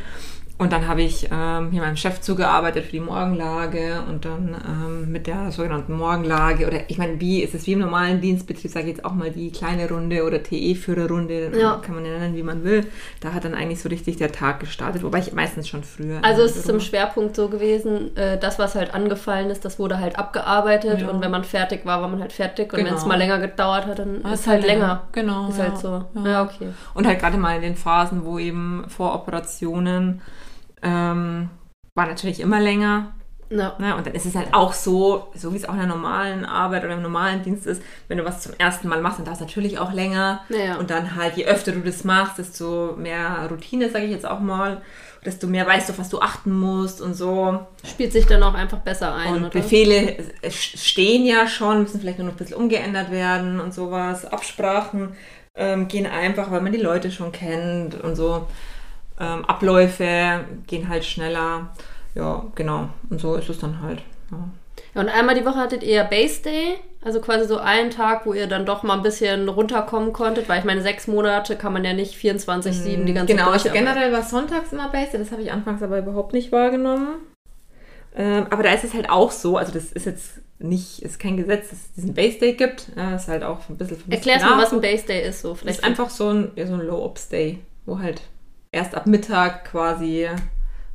[0.64, 5.12] und dann habe ich ähm, hier meinem Chef zugearbeitet für die Morgenlage und dann ähm,
[5.12, 8.86] mit der sogenannten Morgenlage oder ich meine, wie ist es wie im normalen Dienstbetrieb, sage
[8.86, 11.82] ich jetzt auch mal die kleine Runde oder TE-Führerrunde, ja.
[11.86, 12.86] kann man ja nennen, wie man will.
[13.20, 16.20] Da hat dann eigentlich so richtig der Tag gestartet, wobei ich meistens schon früher.
[16.24, 20.00] Also es ist im Schwerpunkt so gewesen, äh, das, was halt angefallen ist, das wurde
[20.00, 21.10] halt abgearbeitet ja.
[21.10, 22.92] und wenn man fertig war, war man halt fertig und genau.
[22.92, 24.80] wenn es mal länger gedauert hat, dann ist, ist halt länger.
[24.80, 25.08] länger.
[25.12, 25.50] Genau.
[25.50, 25.90] Ist halt ja.
[25.90, 26.22] halt so.
[26.24, 26.44] Ja.
[26.44, 26.70] okay.
[26.94, 30.22] Und halt gerade mal in den Phasen, wo eben vor Operationen
[30.84, 31.50] ähm,
[31.96, 33.14] war natürlich immer länger.
[33.50, 33.76] Ja.
[33.78, 33.96] Ne?
[33.96, 36.84] Und dann ist es halt auch so, so wie es auch in der normalen Arbeit
[36.84, 39.46] oder im normalen Dienst ist, wenn du was zum ersten Mal machst, dann dauert es
[39.46, 40.42] natürlich auch länger.
[40.50, 40.78] Ja.
[40.78, 44.40] Und dann halt, je öfter du das machst, desto mehr Routine, sage ich jetzt auch
[44.40, 44.82] mal,
[45.24, 47.60] desto mehr weißt du, auf was du achten musst und so.
[47.86, 49.34] Spielt sich dann auch einfach besser ein.
[49.34, 49.50] Und oder?
[49.50, 50.18] Befehle
[50.50, 54.26] stehen ja schon, müssen vielleicht nur noch ein bisschen umgeändert werden und sowas.
[54.26, 55.16] Absprachen
[55.56, 58.48] ähm, gehen einfach, weil man die Leute schon kennt und so
[59.20, 61.70] ähm, Abläufe gehen halt schneller.
[62.16, 62.90] Ja, genau.
[63.10, 64.02] Und so ist es dann halt.
[64.32, 64.38] Ja.
[64.96, 68.34] Ja, und einmal die Woche hattet ihr Base Day, also quasi so einen Tag, wo
[68.34, 71.84] ihr dann doch mal ein bisschen runterkommen konntet, weil ich meine, sechs Monate kann man
[71.84, 73.06] ja nicht 24-7 mhm.
[73.06, 73.38] die ganze Zeit.
[73.40, 76.52] Genau, also generell war sonntags immer Base Day, das habe ich anfangs aber überhaupt nicht
[76.52, 77.16] wahrgenommen.
[78.16, 81.38] Ähm, aber da ist es halt auch so, also das ist jetzt nicht, ist kein
[81.38, 82.88] Gesetz, dass es diesen Base Day gibt.
[82.96, 85.56] Ja, ist halt auch ein bisschen Erklärst mal, was ein Base Day ist so.
[85.56, 88.22] Vielleicht ist einfach so ein, ja, so ein Low-Ops Day, wo halt
[88.74, 90.28] erst ab Mittag quasi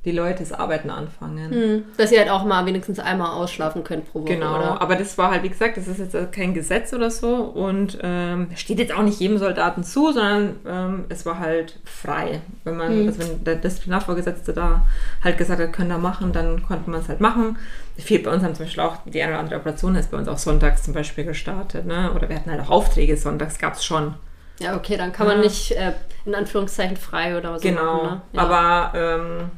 [0.05, 1.51] die Leute das Arbeiten anfangen.
[1.51, 1.85] Hm.
[1.97, 4.35] Dass ihr halt auch mal wenigstens einmal ausschlafen könnt pro Woche.
[4.35, 4.81] Genau, oder?
[4.81, 8.49] aber das war halt, wie gesagt, das ist jetzt kein Gesetz oder so und ähm,
[8.55, 12.41] steht jetzt auch nicht jedem Soldaten zu, sondern ähm, es war halt frei.
[12.65, 13.09] Wenn man, hm.
[13.09, 14.87] also wenn der Disziplinarvorgesetzte da
[15.23, 17.59] halt gesagt hat, können da machen, dann konnte man es halt machen.
[17.97, 20.29] Viel bei uns haben zum Beispiel auch die eine oder andere Operation ist bei uns
[20.29, 22.13] auch sonntags zum Beispiel gestartet, ne?
[22.15, 24.15] Oder wir hatten halt auch Aufträge sonntags, gab es schon.
[24.61, 25.93] Ja, okay, dann kann man nicht äh,
[26.25, 27.63] in Anführungszeichen frei oder was.
[27.63, 28.23] Genau, machen, ne?
[28.33, 28.43] ja.
[28.43, 29.51] aber ähm,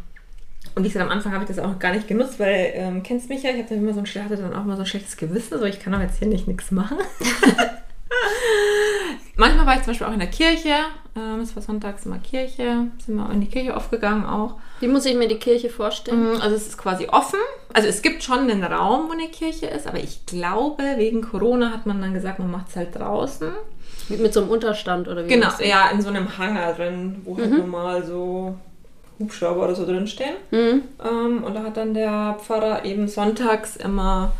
[0.74, 3.28] und wie gesagt, am Anfang habe ich das auch gar nicht genutzt, weil, ähm, kennst
[3.28, 5.58] mich ja, ich hatte immer so ein, hatte dann auch mal so ein schlechtes Gewissen,
[5.58, 6.98] so ich kann doch jetzt hier nicht nichts machen.
[9.36, 10.74] Manchmal war ich zum Beispiel auch in der Kirche,
[11.16, 14.56] ähm, es war sonntags immer Kirche, sind wir in die Kirche aufgegangen auch.
[14.80, 16.34] Wie muss ich mir die Kirche vorstellen?
[16.34, 17.40] Mm, also es ist quasi offen,
[17.72, 21.72] also es gibt schon einen Raum, wo eine Kirche ist, aber ich glaube, wegen Corona
[21.72, 23.50] hat man dann gesagt, man macht es halt draußen.
[24.18, 25.28] Mit so einem Unterstand oder wie?
[25.28, 27.58] Genau, ja, in so einem Hangar drin, wo halt mhm.
[27.58, 28.56] normal so
[29.18, 30.34] Hubschrauber oder so drin stehen.
[30.50, 30.82] Mhm.
[31.04, 34.32] Ähm, und da hat dann der Pfarrer eben sonntags immer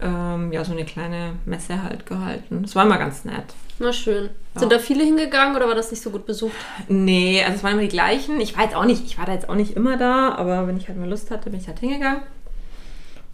[0.00, 2.62] ähm, ja, so eine kleine Messe halt gehalten.
[2.62, 3.54] Das war immer ganz nett.
[3.80, 4.30] Na schön.
[4.54, 4.60] Ja.
[4.60, 6.56] Sind da viele hingegangen oder war das nicht so gut besucht?
[6.88, 8.40] Nee, also es waren immer die gleichen.
[8.40, 10.76] Ich war jetzt auch nicht, ich war da jetzt auch nicht immer da, aber wenn
[10.76, 12.22] ich halt mal Lust hatte, bin ich halt hingegangen.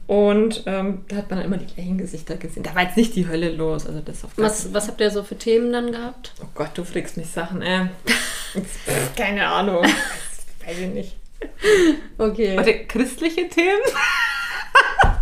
[0.07, 2.63] Und ähm, da hat man dann immer die gleichen Gesichter gesehen.
[2.63, 3.87] Da war jetzt nicht die Hölle los.
[3.87, 6.35] Also das auf was, was habt ihr so für Themen dann gehabt?
[6.43, 7.87] Oh Gott, du fragst mich Sachen, äh.
[9.17, 9.83] Keine Ahnung.
[10.67, 11.17] Weiß ich nicht.
[12.19, 12.57] Okay.
[12.57, 13.83] Warte, christliche Themen?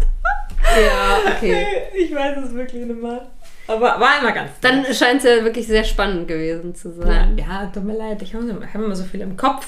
[0.87, 1.67] ja, okay.
[1.97, 3.29] Ich weiß es wirklich nicht mehr.
[3.67, 4.51] Aber war immer ganz.
[4.61, 7.39] Dann scheint es ja wirklich sehr spannend gewesen zu sein.
[7.39, 8.23] Ja, ja tut mir leid.
[8.23, 9.67] Ich habe immer so viel im Kopf.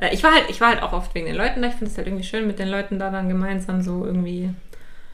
[0.00, 1.68] Äh, ich war halt, ich war halt auch oft wegen den Leuten da.
[1.68, 4.50] Ich finde es halt irgendwie schön, mit den Leuten da dann gemeinsam so irgendwie.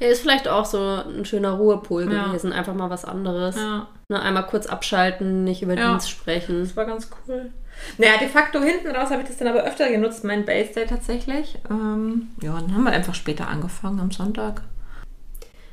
[0.01, 2.27] Ja, ist vielleicht auch so ein schöner Ruhepol ja.
[2.27, 2.53] gewesen.
[2.53, 3.57] Einfach mal was anderes.
[3.57, 3.87] Ja.
[4.09, 5.91] Ne, einmal kurz abschalten, nicht über ja.
[5.91, 6.61] Dienst sprechen.
[6.61, 7.51] Das war ganz cool.
[7.99, 10.87] Naja, de facto hinten raus habe ich das dann aber öfter genutzt, mein Base Day
[10.87, 11.59] tatsächlich.
[11.71, 14.63] Ähm, ja, dann haben wir einfach später angefangen am Sonntag.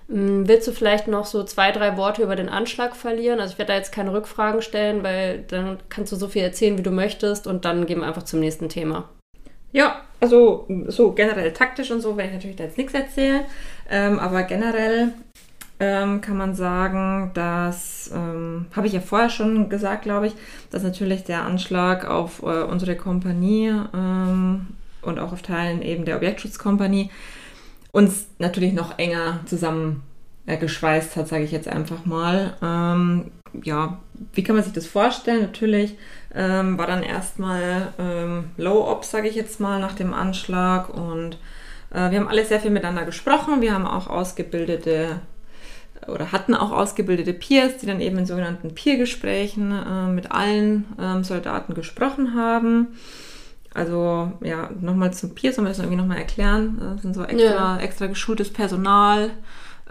[0.10, 3.39] Mm, willst du vielleicht noch so zwei, drei Worte über den Anschlag verlieren?
[3.39, 6.78] Also ich werde da jetzt keine Rückfragen stellen, weil dann kannst du so viel erzählen,
[6.78, 9.08] wie du möchtest und dann gehen wir einfach zum nächsten Thema.
[9.72, 13.41] Ja, also so generell taktisch und so werde ich natürlich da jetzt nichts erzählen,
[13.88, 15.13] ähm, aber generell
[15.80, 20.34] ähm, kann man sagen, dass, ähm, habe ich ja vorher schon gesagt, glaube ich,
[20.72, 24.67] dass natürlich der Anschlag auf äh, unsere Kompanie ähm,
[25.04, 27.12] und auch auf Teilen eben der Objektschutzkompanie
[27.91, 30.04] uns natürlich noch enger zusammen
[30.45, 32.56] äh, geschweißt hat, sage ich jetzt einfach mal.
[32.62, 33.32] Ähm,
[33.63, 33.99] ja,
[34.34, 35.41] wie kann man sich das vorstellen?
[35.41, 35.95] Natürlich
[36.34, 41.38] ähm, war dann erstmal ähm, Low Ops, sage ich jetzt mal, nach dem Anschlag und
[41.91, 43.62] äh, wir haben alle sehr viel miteinander gesprochen.
[43.62, 45.19] Wir haben auch ausgebildete
[46.08, 51.23] oder hatten auch ausgebildete Peers, die dann eben in sogenannten Peer-Gesprächen äh, mit allen ähm,
[51.23, 52.88] Soldaten gesprochen haben.
[53.74, 56.78] Also ja, nochmal zum Peers, wir das irgendwie nochmal erklären.
[56.80, 57.78] Das sind so extra, ja.
[57.78, 59.32] extra geschultes Personal,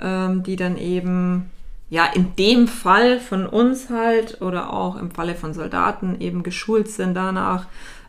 [0.00, 1.50] ähm, die dann eben
[1.90, 6.88] ja, in dem Fall von uns halt oder auch im Falle von Soldaten eben geschult
[6.88, 7.66] sind danach,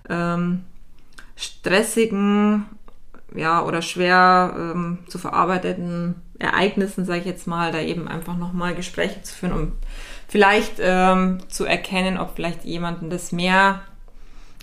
[0.09, 0.63] ähm,
[1.35, 2.65] stressigen,
[3.33, 8.75] ja, oder schwer ähm, zu verarbeiteten Ereignissen, sage ich jetzt mal, da eben einfach nochmal
[8.75, 9.71] Gespräche zu führen, um
[10.27, 13.81] vielleicht ähm, zu erkennen, ob vielleicht jemanden das mehr,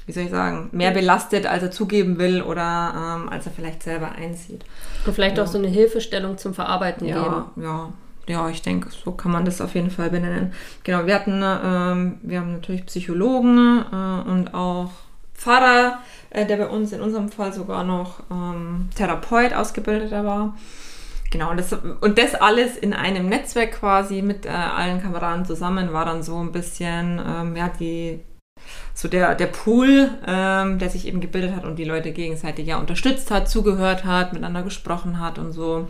[0.06, 3.82] wie soll ich sagen, mehr belastet, als er zugeben will oder ähm, als er vielleicht
[3.82, 4.64] selber einsieht.
[5.04, 5.42] Und vielleicht ja.
[5.42, 7.44] auch so eine Hilfestellung zum Verarbeiten ja, geben.
[7.56, 7.92] Ja,
[8.28, 10.52] ja, ich denke, so kann man das auf jeden Fall benennen.
[10.84, 14.90] Genau, wir hatten, ähm, wir haben natürlich Psychologen äh, und auch
[15.34, 15.98] Pfarrer,
[16.30, 20.56] äh, der bei uns in unserem Fall sogar noch ähm, Therapeut ausgebildeter war.
[21.30, 25.92] Genau, und das, und das alles in einem Netzwerk quasi mit äh, allen Kameraden zusammen
[25.92, 28.20] war dann so ein bisschen, ähm, ja, die,
[28.94, 32.78] so der, der Pool, ähm, der sich eben gebildet hat und die Leute gegenseitig ja
[32.78, 35.88] unterstützt hat, zugehört hat, miteinander gesprochen hat und so.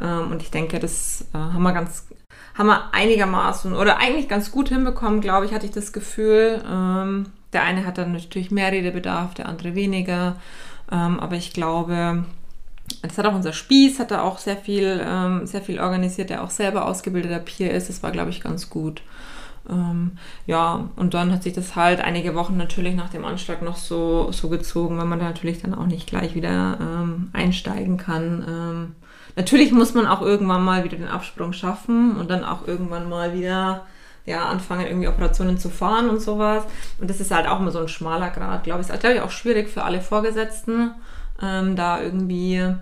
[0.00, 2.06] Ähm, und ich denke, das äh, haben wir ganz,
[2.54, 6.62] haben wir einigermaßen oder eigentlich ganz gut hinbekommen, glaube ich, hatte ich das Gefühl.
[6.70, 10.36] Ähm, der eine hat dann natürlich mehr Redebedarf, der andere weniger.
[10.90, 12.24] Ähm, aber ich glaube,
[13.02, 16.42] das hat auch unser Spieß, hat da auch sehr viel, ähm, sehr viel organisiert, der
[16.42, 17.88] auch selber ausgebildeter Peer ist.
[17.88, 19.02] Das war, glaube ich, ganz gut.
[19.68, 20.12] Ähm,
[20.46, 24.32] ja, und dann hat sich das halt einige Wochen natürlich nach dem Anschlag noch so,
[24.32, 28.44] so gezogen, weil man da natürlich dann auch nicht gleich wieder ähm, einsteigen kann.
[28.48, 28.94] Ähm,
[29.36, 33.34] natürlich muss man auch irgendwann mal wieder den Absprung schaffen und dann auch irgendwann mal
[33.34, 33.84] wieder
[34.24, 36.64] ja, anfangen, irgendwie Operationen zu fahren und sowas.
[37.00, 38.88] Und das ist halt auch immer so ein schmaler Grad, glaube ich.
[38.88, 40.92] Ist, glaube ich, auch schwierig für alle Vorgesetzten,
[41.42, 42.74] ähm, da irgendwie,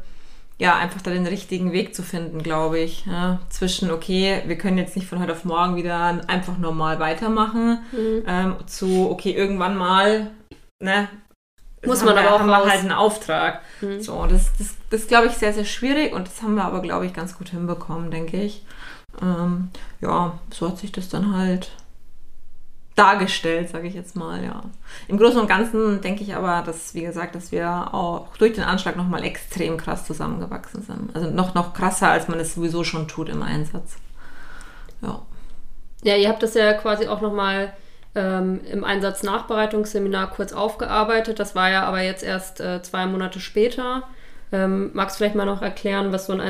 [0.60, 3.06] ja, einfach da den richtigen Weg zu finden, glaube ich.
[3.06, 7.80] Ja, zwischen, okay, wir können jetzt nicht von heute auf morgen wieder einfach normal weitermachen,
[7.90, 8.22] mhm.
[8.26, 10.30] ähm, zu, okay, irgendwann mal,
[10.80, 11.08] ne,
[11.84, 13.62] muss man aber auch haben wir halt einen Auftrag.
[13.80, 14.02] Mhm.
[14.02, 17.06] So, das, das, das glaube ich, sehr, sehr schwierig und das haben wir aber, glaube
[17.06, 18.62] ich, ganz gut hinbekommen, denke ich
[19.20, 19.70] ähm,
[20.00, 21.70] ja, so hat sich das dann halt
[23.00, 24.62] dargestellt, sage ich jetzt mal, ja.
[25.08, 28.64] Im Großen und Ganzen denke ich aber, dass, wie gesagt, dass wir auch durch den
[28.64, 31.14] Anschlag nochmal extrem krass zusammengewachsen sind.
[31.14, 33.96] Also noch, noch krasser, als man es sowieso schon tut im Einsatz.
[35.02, 35.22] Ja.
[36.02, 37.72] Ja, ihr habt das ja quasi auch nochmal
[38.14, 41.38] ähm, im Einsatz-Nachbereitungsseminar kurz aufgearbeitet.
[41.38, 44.04] Das war ja aber jetzt erst äh, zwei Monate später.
[44.52, 46.40] Ähm, magst du vielleicht mal noch erklären, was so ein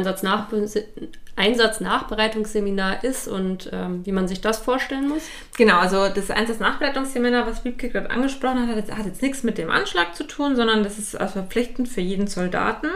[1.37, 5.23] Einsatznachbereitungsseminar ist und ähm, wie man sich das vorstellen muss?
[5.57, 10.15] Genau, also das Einsatznachbereitungsseminar, was Wiebke gerade angesprochen hat, hat jetzt nichts mit dem Anschlag
[10.15, 12.89] zu tun, sondern das ist also verpflichtend für jeden Soldaten.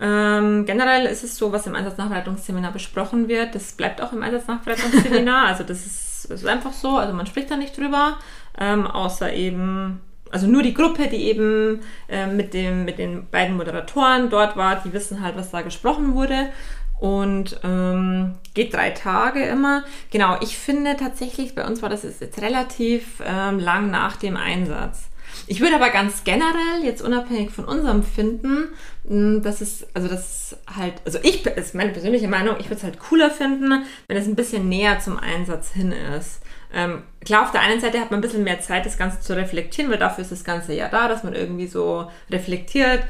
[0.00, 5.46] Ähm, generell ist es so, was im Einsatznachbereitungsseminar besprochen wird, das bleibt auch im Einsatznachbereitungsseminar.
[5.48, 8.18] also das ist, ist einfach so, also man spricht da nicht drüber,
[8.58, 10.00] ähm, außer eben
[10.34, 14.82] also nur die Gruppe, die eben äh, mit, dem, mit den beiden Moderatoren dort war,
[14.84, 16.50] die wissen halt, was da gesprochen wurde.
[16.98, 19.84] Und ähm, geht drei Tage immer.
[20.10, 25.04] Genau, ich finde tatsächlich, bei uns war das jetzt relativ ähm, lang nach dem Einsatz.
[25.46, 28.70] Ich würde aber ganz generell, jetzt unabhängig von unserem Finden,
[29.06, 32.76] hm, dass es, also das halt, also ich, das ist meine persönliche Meinung, ich würde
[32.76, 36.40] es halt cooler finden, wenn es ein bisschen näher zum Einsatz hin ist.
[36.74, 39.36] Ähm, klar, auf der einen Seite hat man ein bisschen mehr Zeit, das Ganze zu
[39.36, 43.04] reflektieren, weil dafür ist das Ganze ja da, dass man irgendwie so reflektiert.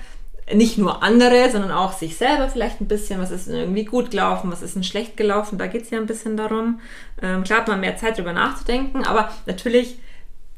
[0.52, 3.18] Nicht nur andere, sondern auch sich selber vielleicht ein bisschen.
[3.18, 5.56] Was ist denn irgendwie gut gelaufen, was ist denn schlecht gelaufen?
[5.56, 6.80] Da geht es ja ein bisschen darum.
[7.22, 9.98] Ähm, klar hat man mehr Zeit, darüber nachzudenken, aber natürlich,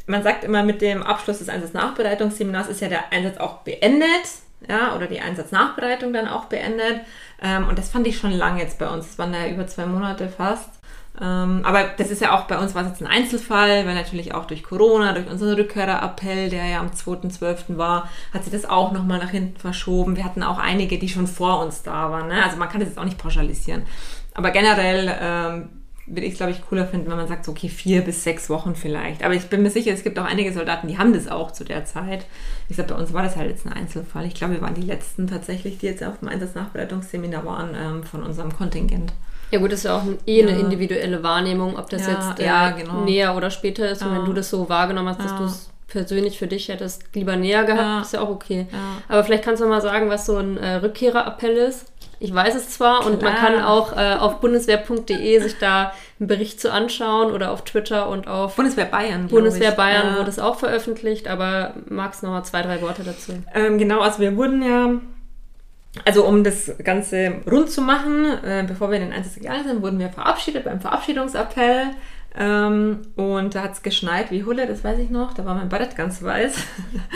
[0.07, 4.09] man sagt immer, mit dem Abschluss des Einsatznachbereitungsseminars ist ja der Einsatz auch beendet.
[4.69, 7.03] Ja, oder die Einsatznachbereitung dann auch beendet.
[7.41, 9.07] Ähm, und das fand ich schon lang jetzt bei uns.
[9.07, 10.71] Das waren ja über zwei Monate fast.
[11.21, 14.35] Ähm, aber das ist ja auch bei uns war es jetzt ein Einzelfall, weil natürlich
[14.35, 17.79] auch durch Corona, durch unseren Rückkehrerappell, der ja am 2.12.
[17.79, 20.17] war, hat sich das auch nochmal nach hinten verschoben.
[20.17, 22.29] Wir hatten auch einige, die schon vor uns da waren.
[22.29, 22.43] Ne?
[22.45, 23.83] Also man kann das jetzt auch nicht pauschalisieren.
[24.35, 25.69] Aber generell ähm,
[26.07, 28.49] würde ich es, glaube ich, cooler finden, wenn man sagt, so, okay, vier bis sechs
[28.49, 29.25] Wochen vielleicht.
[29.25, 31.65] Aber ich bin mir sicher, es gibt auch einige Soldaten, die haben das auch zu
[31.65, 32.27] der Zeit.
[32.69, 34.27] Wie gesagt, bei uns war das halt jetzt ein Einzelfall.
[34.27, 38.23] Ich glaube, wir waren die letzten tatsächlich, die jetzt auf dem Einsatznachbereitungsseminar waren ähm, von
[38.23, 39.13] unserem Kontingent.
[39.51, 42.47] Ja gut, das ist ja auch eh eine individuelle Wahrnehmung, ob das ja, jetzt äh,
[42.47, 43.05] ja, genau.
[43.05, 44.03] näher oder später ist.
[44.03, 47.37] Und wenn du das so wahrgenommen hast, dass du es persönlich für dich hättest lieber
[47.37, 48.67] näher gehabt, ist ja auch okay.
[49.09, 51.87] Aber vielleicht kannst du mal sagen, was so ein äh, Rückkehrerappell ist.
[52.19, 53.13] Ich weiß es zwar Klar.
[53.13, 57.63] und man kann auch äh, auf bundeswehr.de sich da einen Bericht zu anschauen oder auf
[57.65, 59.29] Twitter und auf Bundeswehr Bayern.
[59.29, 60.19] Bundeswehr Bayern ja.
[60.19, 63.33] wurde es auch veröffentlicht, aber magst du noch mal zwei, drei Worte dazu?
[63.55, 64.95] Ähm, genau, also wir wurden ja
[66.05, 69.83] also um das Ganze rund zu machen, äh, bevor wir in den Einsatz gegangen sind,
[69.83, 71.91] wurden wir verabschiedet beim Verabschiedungsappell.
[72.39, 75.33] Ähm, und da hat es geschneit wie Hulle, das weiß ich noch.
[75.33, 76.55] Da war mein Barett ganz weiß.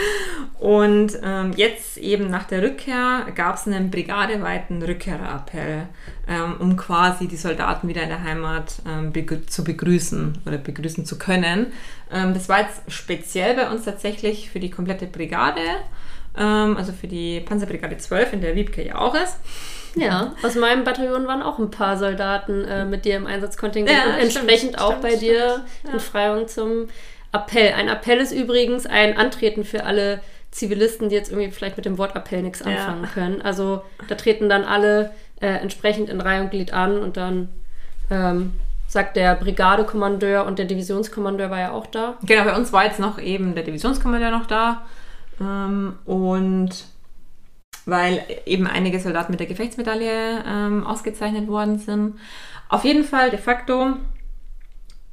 [0.58, 5.88] und ähm, jetzt eben nach der Rückkehr gab es einen brigadeweiten Rückkehrerappell,
[6.26, 11.04] ähm, um quasi die Soldaten wieder in der Heimat ähm, begr zu begrüßen oder begrüßen
[11.04, 11.66] zu können.
[12.10, 15.60] Ähm, das war jetzt speziell bei uns tatsächlich für die komplette Brigade,
[16.36, 19.36] ähm, also für die Panzerbrigade 12, in der Wiebke ja auch ist.
[19.96, 24.12] Ja, aus meinem Bataillon waren auch ein paar Soldaten äh, mit dir im Einsatzkontingent Ja,
[24.14, 25.94] und entsprechend stimmt, auch stimmt, bei dir stimmt.
[25.94, 26.88] in Freiung zum
[27.32, 27.72] Appell.
[27.72, 30.20] Ein Appell ist übrigens ein Antreten für alle
[30.52, 32.66] Zivilisten, die jetzt irgendwie vielleicht mit dem Wort Appell nichts Ja.
[32.66, 33.42] anfangen können.
[33.42, 37.48] Also da treten dann alle äh, entsprechend in Reihe und Glied an und dann
[38.10, 38.52] ähm,
[38.88, 42.16] sagt der Brigadekommandeur und der Divisionskommandeur war ja auch da.
[42.22, 44.82] Genau, bei uns war jetzt noch eben der Divisionskommandeur noch da.
[45.40, 46.86] Ähm, und
[47.86, 52.18] weil eben einige Soldaten mit der Gefechtsmedaille ähm, ausgezeichnet worden sind.
[52.68, 53.96] Auf jeden Fall de facto,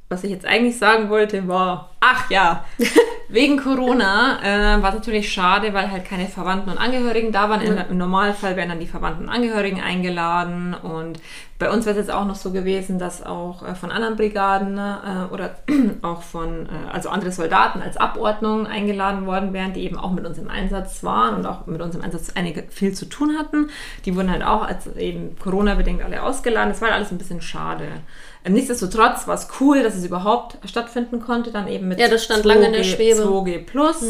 [0.08, 2.64] was ich jetzt eigentlich sagen wollte, war, ach ja,
[3.28, 7.60] wegen Corona äh, war es natürlich schade, weil halt keine Verwandten und Angehörigen da waren.
[7.60, 11.20] In, Im Normalfall werden dann die Verwandten und Angehörigen eingeladen und
[11.58, 14.78] bei uns wäre es jetzt auch noch so gewesen, dass auch äh, von anderen Brigaden
[14.78, 15.56] äh, oder
[16.02, 20.24] auch von, äh, also andere Soldaten als Abordnung eingeladen worden wären, die eben auch mit
[20.24, 23.70] uns im Einsatz waren und auch mit uns im Einsatz einige viel zu tun hatten.
[24.04, 26.70] Die wurden halt auch als eben Corona-bedingt alle ausgeladen.
[26.70, 27.88] Das war alles ein bisschen schade.
[28.44, 32.24] Ähm, nichtsdestotrotz war es cool, dass es überhaupt stattfinden konnte, dann eben mit Ja, das
[32.24, 33.22] stand lange in der Schwebe.
[33.22, 34.04] 2G Plus.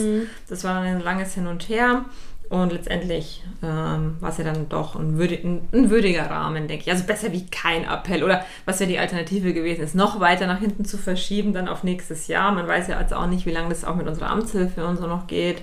[0.49, 2.05] Das war dann ein langes Hin und Her.
[2.51, 6.85] Und letztendlich ähm, war es ja dann doch ein, würdi ein, ein würdiger Rahmen, denke
[6.87, 6.91] ich.
[6.91, 8.25] Also besser wie kein Appell.
[8.25, 11.85] Oder was wäre die Alternative gewesen ist, noch weiter nach hinten zu verschieben, dann auf
[11.85, 12.51] nächstes Jahr.
[12.53, 15.07] Man weiß ja jetzt auch nicht, wie lange das auch mit unserer Amtshilfe und so
[15.07, 15.59] noch geht.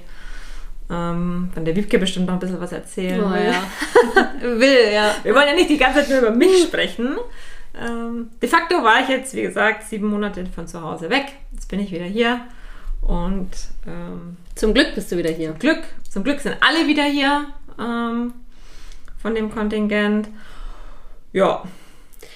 [0.91, 3.19] Ähm, kann der Wiebke bestimmt noch ein bisschen was erzählen.
[3.23, 3.63] Oh, weil- ja.
[4.60, 5.15] Will, ja.
[5.23, 7.15] wir wollen ja nicht die ganze Zeit nur über mich sprechen.
[7.79, 11.25] Ähm, de facto war ich jetzt, wie gesagt, sieben Monate von zu Hause weg.
[11.51, 12.41] Jetzt bin ich wieder hier.
[13.01, 13.51] Und
[13.85, 15.51] ähm, Zum Glück bist du wieder hier.
[15.53, 17.45] Glück, zum Glück sind alle wieder hier
[17.79, 18.33] ähm,
[19.21, 20.29] von dem Kontingent.
[21.33, 21.63] Ja,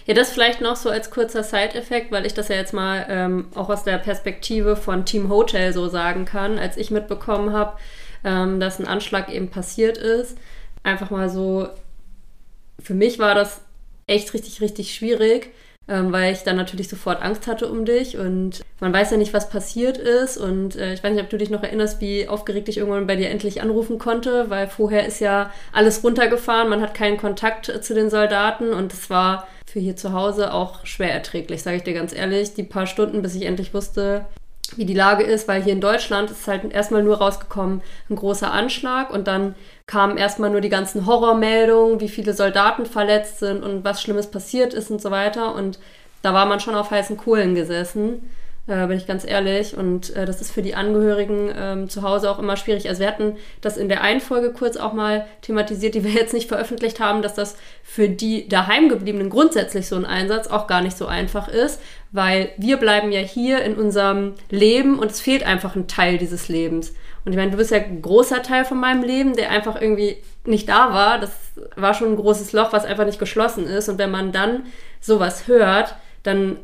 [0.06, 3.48] Ja, das vielleicht noch so als kurzer Side-Effekt, weil ich das ja jetzt mal ähm,
[3.56, 7.78] auch aus der Perspektive von Team Hotel so sagen kann, als ich mitbekommen habe,
[8.24, 10.38] ähm, dass ein Anschlag eben passiert ist.
[10.84, 11.68] Einfach mal so,
[12.80, 13.62] für mich war das
[14.10, 15.52] echt richtig, richtig schwierig,
[15.88, 19.34] ähm, weil ich dann natürlich sofort Angst hatte um dich und man weiß ja nicht,
[19.34, 22.70] was passiert ist und äh, ich weiß nicht, ob du dich noch erinnerst, wie aufgeregt
[22.70, 26.94] ich irgendwann bei dir endlich anrufen konnte, weil vorher ist ja alles runtergefahren, man hat
[26.94, 31.62] keinen Kontakt zu den Soldaten und es war für hier zu Hause auch schwer erträglich,
[31.62, 34.26] sage ich dir ganz ehrlich, die paar Stunden, bis ich endlich wusste,
[34.78, 38.52] wie die Lage ist, weil hier in Deutschland ist halt erstmal nur rausgekommen ein großer
[38.52, 39.56] Anschlag und dann
[39.88, 44.74] kamen erstmal nur die ganzen Horrormeldungen, wie viele Soldaten verletzt sind und was Schlimmes passiert
[44.74, 45.56] ist und so weiter.
[45.56, 45.80] Und
[46.22, 48.30] da war man schon auf heißen Kohlen gesessen,
[48.70, 49.76] äh, bin ich ganz ehrlich.
[49.76, 52.88] Und äh, das ist für die Angehörigen ähm, zu Hause auch immer schwierig.
[52.88, 56.34] Also wir hatten das in der einen Folge kurz auch mal thematisiert, die wir jetzt
[56.34, 60.98] nicht veröffentlicht haben, dass das für die daheimgebliebenen grundsätzlich so ein Einsatz auch gar nicht
[60.98, 65.76] so einfach ist, weil wir bleiben ja hier in unserem Leben und es fehlt einfach
[65.76, 66.94] ein Teil dieses Lebens.
[67.26, 70.18] Und ich meine, du bist ja ein großer Teil von meinem Leben, der einfach irgendwie
[70.46, 71.20] nicht da war.
[71.20, 71.32] Das
[71.76, 73.90] war schon ein großes Loch, was einfach nicht geschlossen ist.
[73.90, 74.64] Und wenn man dann
[75.02, 76.58] sowas hört, dann,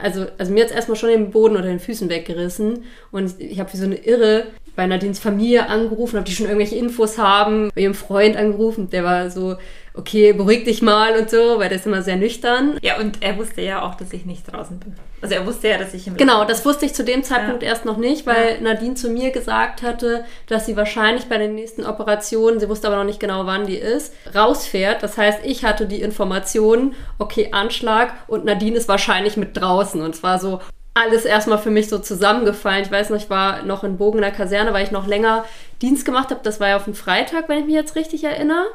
[0.00, 2.84] also, also mir jetzt erstmal schon den Boden unter den Füßen weggerissen.
[3.10, 6.76] Und ich habe wie so eine Irre bei Nadines Familie angerufen, ob die schon irgendwelche
[6.76, 9.56] Infos haben, bei ihrem Freund angerufen, der war so,
[9.94, 12.78] okay, beruhig dich mal und so, weil der ist immer sehr nüchtern.
[12.82, 14.94] ja, und er wusste ja auch, dass ich nicht draußen bin.
[15.22, 17.68] Also er wusste ja, dass ich im Genau, das wusste ich zu dem Zeitpunkt Ja.
[17.68, 21.86] erst noch nicht, weil Nadine zu mir gesagt hatte, dass sie wahrscheinlich bei den nächsten
[21.86, 25.02] Operationen, sie wusste aber noch nicht genau, wann die ist, rausfährt.
[25.02, 30.02] Das heißt, ich hatte die Informationen, okay, Anschlag und Nadine ist wahrscheinlich mit draußen.
[30.02, 30.60] Und es war so
[30.94, 32.82] alles erstmal für mich so zusammengefallen.
[32.84, 35.44] Ich weiß noch, ich war noch in Bogen in der Kaserne, weil ich noch länger
[35.80, 36.40] Dienst gemacht habe.
[36.42, 38.66] Das war ja auf einen Freitag, wenn ich mich jetzt richtig erinnere.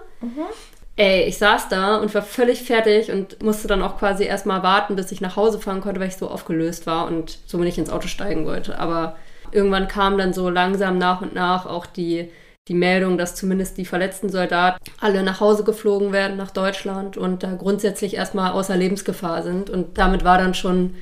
[1.00, 4.96] Ey, ich saß da und war völlig fertig und musste dann auch quasi erstmal warten,
[4.96, 7.92] bis ich nach Hause fahren konnte, weil ich so aufgelöst war und so nicht ins
[7.92, 8.80] Auto steigen wollte.
[8.80, 9.16] Aber
[9.52, 12.32] irgendwann kam dann so langsam nach und nach auch die,
[12.68, 17.44] die Meldung, dass zumindest die verletzten Soldaten alle nach Hause geflogen werden, nach Deutschland und
[17.44, 19.70] da grundsätzlich erstmal außer Lebensgefahr sind.
[19.70, 20.96] Und damit war dann schon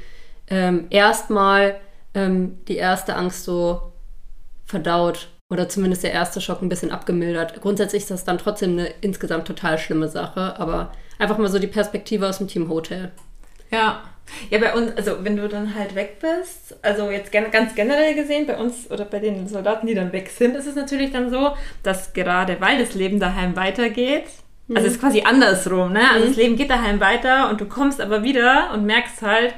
[0.49, 1.77] ähm, erstmal
[2.13, 3.93] ähm, die erste Angst so
[4.65, 7.61] verdaut oder zumindest der erste Schock ein bisschen abgemildert.
[7.61, 11.67] Grundsätzlich ist das dann trotzdem eine insgesamt total schlimme Sache, aber einfach mal so die
[11.67, 13.11] Perspektive aus dem Team Hotel.
[13.71, 14.03] Ja.
[14.49, 18.47] Ja, bei uns, also wenn du dann halt weg bist, also jetzt ganz generell gesehen,
[18.47, 21.51] bei uns oder bei den Soldaten, die dann weg sind, ist es natürlich dann so,
[21.83, 24.23] dass gerade weil das Leben daheim weitergeht,
[24.73, 26.09] also es ist quasi andersrum, ne?
[26.11, 29.53] Also das Leben geht daheim weiter und du kommst aber wieder und merkst halt,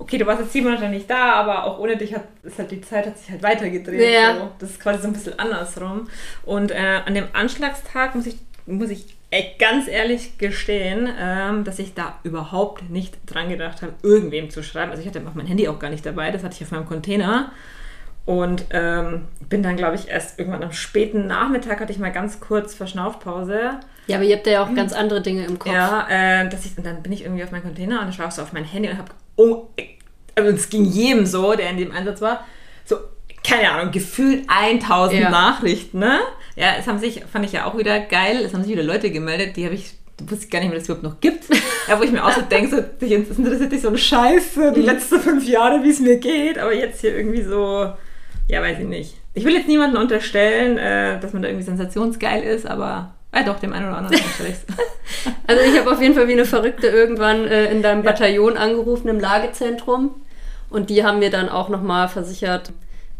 [0.00, 2.70] okay, du warst jetzt sieben Monate nicht da, aber auch ohne dich hat, ist halt
[2.70, 4.12] die Zeit hat sich halt weitergedreht.
[4.12, 4.34] Ja.
[4.34, 4.48] So.
[4.58, 6.08] Das ist quasi so ein bisschen andersrum.
[6.44, 8.36] Und äh, an dem Anschlagstag muss ich,
[8.66, 9.16] muss ich
[9.58, 14.90] ganz ehrlich gestehen, ähm, dass ich da überhaupt nicht dran gedacht habe, irgendwem zu schreiben.
[14.90, 16.86] Also ich hatte auch mein Handy auch gar nicht dabei, das hatte ich auf meinem
[16.86, 17.52] Container.
[18.26, 22.38] Und ähm, bin dann, glaube ich, erst irgendwann am späten Nachmittag hatte ich mal ganz
[22.40, 23.80] kurz Verschnaufpause.
[24.06, 25.72] Ja, aber ihr habt ja auch ganz andere Dinge im Kopf.
[25.72, 28.28] Ja, äh, dass ich, und dann bin ich irgendwie auf meinen Container und dann schaue
[28.28, 29.68] ich so auf mein Handy und habe, oh,
[30.34, 32.44] also es ging jedem so, der in dem Einsatz war,
[32.84, 32.96] so,
[33.46, 35.30] keine Ahnung, gefühlt 1000 Ja.
[35.30, 36.20] Nachrichten, ne?
[36.56, 39.10] Ja, es haben sich, fand ich ja auch wieder geil, es haben sich wieder Leute
[39.10, 41.44] gemeldet, die habe ich, wusste ich gar nicht mehr, dass es überhaupt noch gibt.
[41.88, 44.82] Ja, wo ich mir auch so denke, so, dich interessiert dich so ein Scheiße, die
[44.82, 47.90] letzten fünf Jahre, wie es mir geht, aber jetzt hier irgendwie so,
[48.46, 49.16] ja, weiß ich nicht.
[49.34, 53.60] Ich will jetzt niemandem unterstellen, äh, dass man da irgendwie sensationsgeil ist, aber, ja doch,
[53.60, 54.20] dem einen oder anderen.
[55.46, 59.08] Also ich habe auf jeden Fall wie eine Verrückte irgendwann äh, in deinem Bataillon angerufen
[59.08, 60.14] im Lagezentrum.
[60.70, 62.72] Und die haben mir dann auch nochmal versichert,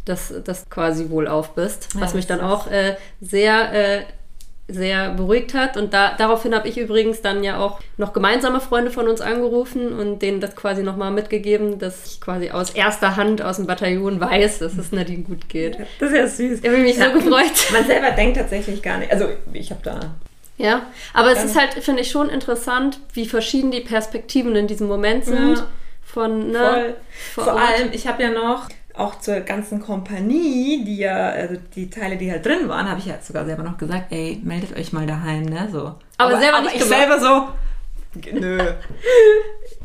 [0.05, 4.03] dass dass du quasi wohlauf bist, Ja, was mich das dann auch äh, sehr äh,
[4.73, 8.91] sehr beruhigt hat und da, daraufhin habe ich übrigens dann ja auch noch gemeinsame Freunde
[8.91, 13.43] von uns angerufen und denen das quasi nochmal mitgegeben, dass ich quasi aus erster Hand
[13.43, 15.79] aus dem Bataillon weiß, dass es Nadine gut geht.
[15.99, 16.61] Das ist ja süß.
[16.63, 17.07] Ich habe mich Ja.
[17.13, 17.53] so gefreut.
[17.73, 19.13] Man selber denkt tatsächlich gar nicht.
[19.13, 20.01] Also ich habe da.
[20.59, 20.83] Ja,
[21.15, 25.25] aber es ist halt, finde ich, schon interessant, wie verschieden die Perspektiven in diesem Moment
[25.25, 25.57] sind.
[25.57, 25.67] Ja.
[26.05, 26.95] Von, ne, Voll.
[27.35, 27.63] vor Vor Ort.
[27.63, 28.69] allem, ich habe ja noch
[29.01, 33.07] auch zur ganzen Kompanie, die ja, also die Teile, die halt drin waren, habe ich
[33.07, 35.69] ja sogar selber noch gesagt, ey, meldet euch mal daheim, ne?
[35.73, 35.95] So.
[36.19, 36.99] Aber selber nicht ich gemacht.
[36.99, 37.49] selber so.
[38.33, 38.59] Nö.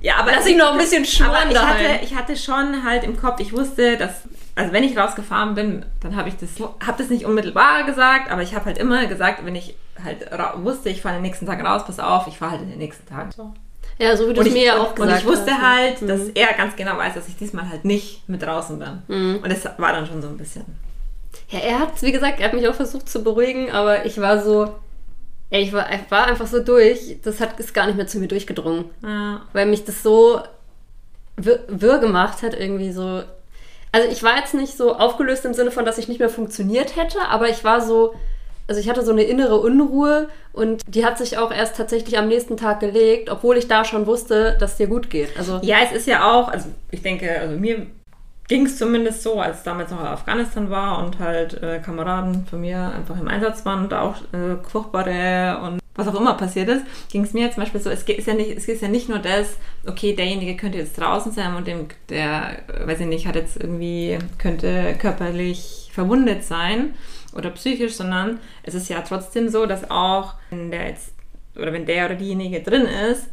[0.01, 1.87] Ja, aber Lass ich noch ein bisschen aber schmoren ich daheim.
[1.93, 4.23] hatte, ich hatte schon halt im Kopf, ich wusste, dass,
[4.55, 8.41] also wenn ich rausgefahren bin, dann habe ich das, habe das nicht unmittelbar gesagt, aber
[8.41, 11.83] ich habe halt immer gesagt, wenn ich halt wusste, ich fahre den nächsten Tag raus,
[11.85, 13.31] pass auf, ich fahre halt in den nächsten Tag.
[13.33, 13.53] So.
[13.97, 15.61] Ja, so wie du es mir ja auch gesagt und ich wusste hast.
[15.61, 19.01] halt, dass er ganz genau weiß, dass ich diesmal halt nicht mit draußen bin.
[19.07, 19.39] Mhm.
[19.41, 20.65] Und das war dann schon so ein bisschen.
[21.49, 24.41] Ja, er hat, wie gesagt, er hat mich auch versucht zu beruhigen, aber ich war
[24.41, 24.75] so,
[25.49, 28.19] ey, ich war, ich war einfach so durch, das hat ist gar nicht mehr zu
[28.19, 28.85] mir durchgedrungen.
[29.03, 29.41] Ja.
[29.53, 30.41] Weil mich das so
[31.37, 33.23] wirr, wirr gemacht hat, irgendwie so.
[33.91, 36.97] Also ich war jetzt nicht so aufgelöst im Sinne von, dass ich nicht mehr funktioniert
[36.97, 38.13] hätte, aber ich war so,
[38.67, 42.27] also ich hatte so eine innere Unruhe und die hat sich auch erst tatsächlich am
[42.27, 45.37] nächsten Tag gelegt, obwohl ich da schon wusste, dass es dir gut geht.
[45.37, 47.87] Also ja, es ist ja auch, also ich denke, also mir
[48.47, 52.61] ging es zumindest so, als damals noch in Afghanistan war und halt äh, Kameraden von
[52.61, 56.83] mir einfach im Einsatz waren und auch äh, furchtbare und was auch immer passiert ist,
[57.09, 59.19] ging es mir zum Beispiel so, es ist ja nicht, es ist ja nicht nur
[59.19, 59.55] das,
[59.87, 63.57] okay, derjenige könnte jetzt draußen sein und dem, der, äh, weiß ich nicht, hat jetzt
[63.57, 66.93] irgendwie, könnte körperlich verwundet sein
[67.35, 71.13] oder psychisch, sondern es ist ja trotzdem so, dass auch, wenn der jetzt,
[71.55, 73.27] oder wenn der oder diejenige drin ist,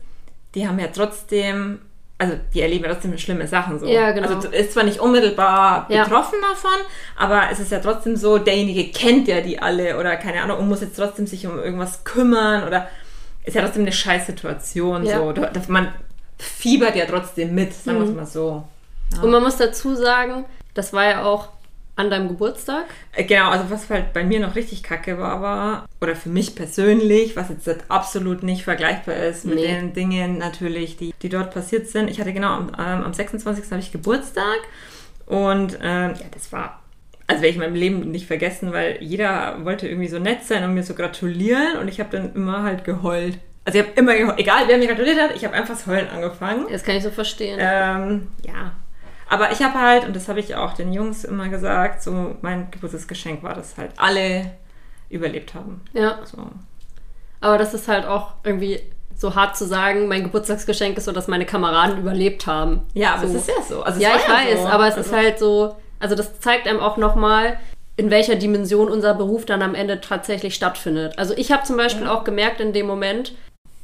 [0.54, 1.80] die haben ja trotzdem,
[2.18, 3.86] also die erleben ja trotzdem schlimme Sachen so.
[3.86, 4.28] Ja, genau.
[4.28, 6.04] Also ist zwar nicht unmittelbar Ja.
[6.04, 6.78] betroffen davon,
[7.16, 10.68] aber es ist ja trotzdem so, derjenige kennt ja die alle oder keine Ahnung und
[10.68, 12.88] muss jetzt trotzdem sich um irgendwas kümmern oder
[13.44, 15.18] ist ja trotzdem eine Scheißsituation Ja.
[15.18, 15.32] so.
[15.32, 15.88] Da- da- Man
[16.38, 18.16] fiebert ja trotzdem mit, sagen wir es Mhm.
[18.16, 18.64] mal so.
[19.14, 19.22] Ja.
[19.22, 21.48] Und man muss dazu sagen, das war ja auch
[21.96, 22.84] an deinem Geburtstag.
[23.14, 26.54] Äh, Genau, also was halt bei mir noch richtig kacke war, war, oder für mich
[26.54, 29.66] persönlich, was jetzt absolut nicht vergleichbar ist mit Nee.
[29.66, 32.08] den Dingen natürlich, die, die dort passiert sind.
[32.08, 33.70] Ich hatte genau am, ähm, am 26.
[33.70, 34.58] habe ich Geburtstag
[35.26, 36.82] und ähm, ja, das war,
[37.26, 40.64] also werde ich in meinem Leben nicht vergessen, weil jeder wollte irgendwie so nett sein
[40.64, 43.38] und mir so gratulieren und ich habe dann immer halt geheult.
[43.64, 46.08] Also ich habe immer geheult, egal wer mir gratuliert hat, ich habe einfach das Heulen
[46.08, 46.66] angefangen.
[46.70, 47.58] Das kann ich so verstehen.
[47.60, 48.72] Ähm, ja.
[49.32, 52.70] Aber ich habe halt, und das habe ich auch den Jungs immer gesagt, so mein
[52.70, 54.50] Geburtstagsgeschenk war, dass halt alle
[55.08, 55.80] überlebt haben.
[55.94, 56.48] Ja, So.
[57.40, 58.80] aber das ist halt auch irgendwie
[59.16, 62.82] so hart zu sagen, mein Geburtstagsgeschenk ist so, dass meine Kameraden überlebt haben.
[62.92, 63.38] Ja, aber so.
[63.38, 63.82] es ist ja so.
[63.82, 64.66] Also ja, ich weiß, so.
[64.66, 67.58] aber es also, ist halt so, also das zeigt einem auch nochmal,
[67.96, 71.18] in welcher Dimension unser Beruf dann am Ende tatsächlich stattfindet.
[71.18, 73.34] Also ich habe zum Beispiel auch gemerkt in dem Moment,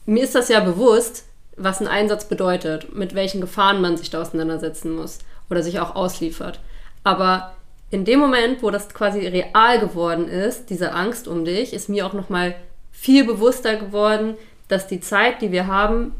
[0.05, 1.25] mir ist das ja bewusst,
[1.57, 5.95] was ein Einsatz bedeutet, mit welchen Gefahren man sich da auseinandersetzen muss oder sich auch
[5.95, 6.61] ausliefert.
[7.05, 7.55] Aber
[7.91, 12.07] in dem Moment, wo das quasi real geworden ist, diese Angst um dich, ist mir
[12.07, 12.55] auch nochmal
[12.93, 14.37] viel bewusster geworden,
[14.69, 16.13] dass die Zeit, die wir haben,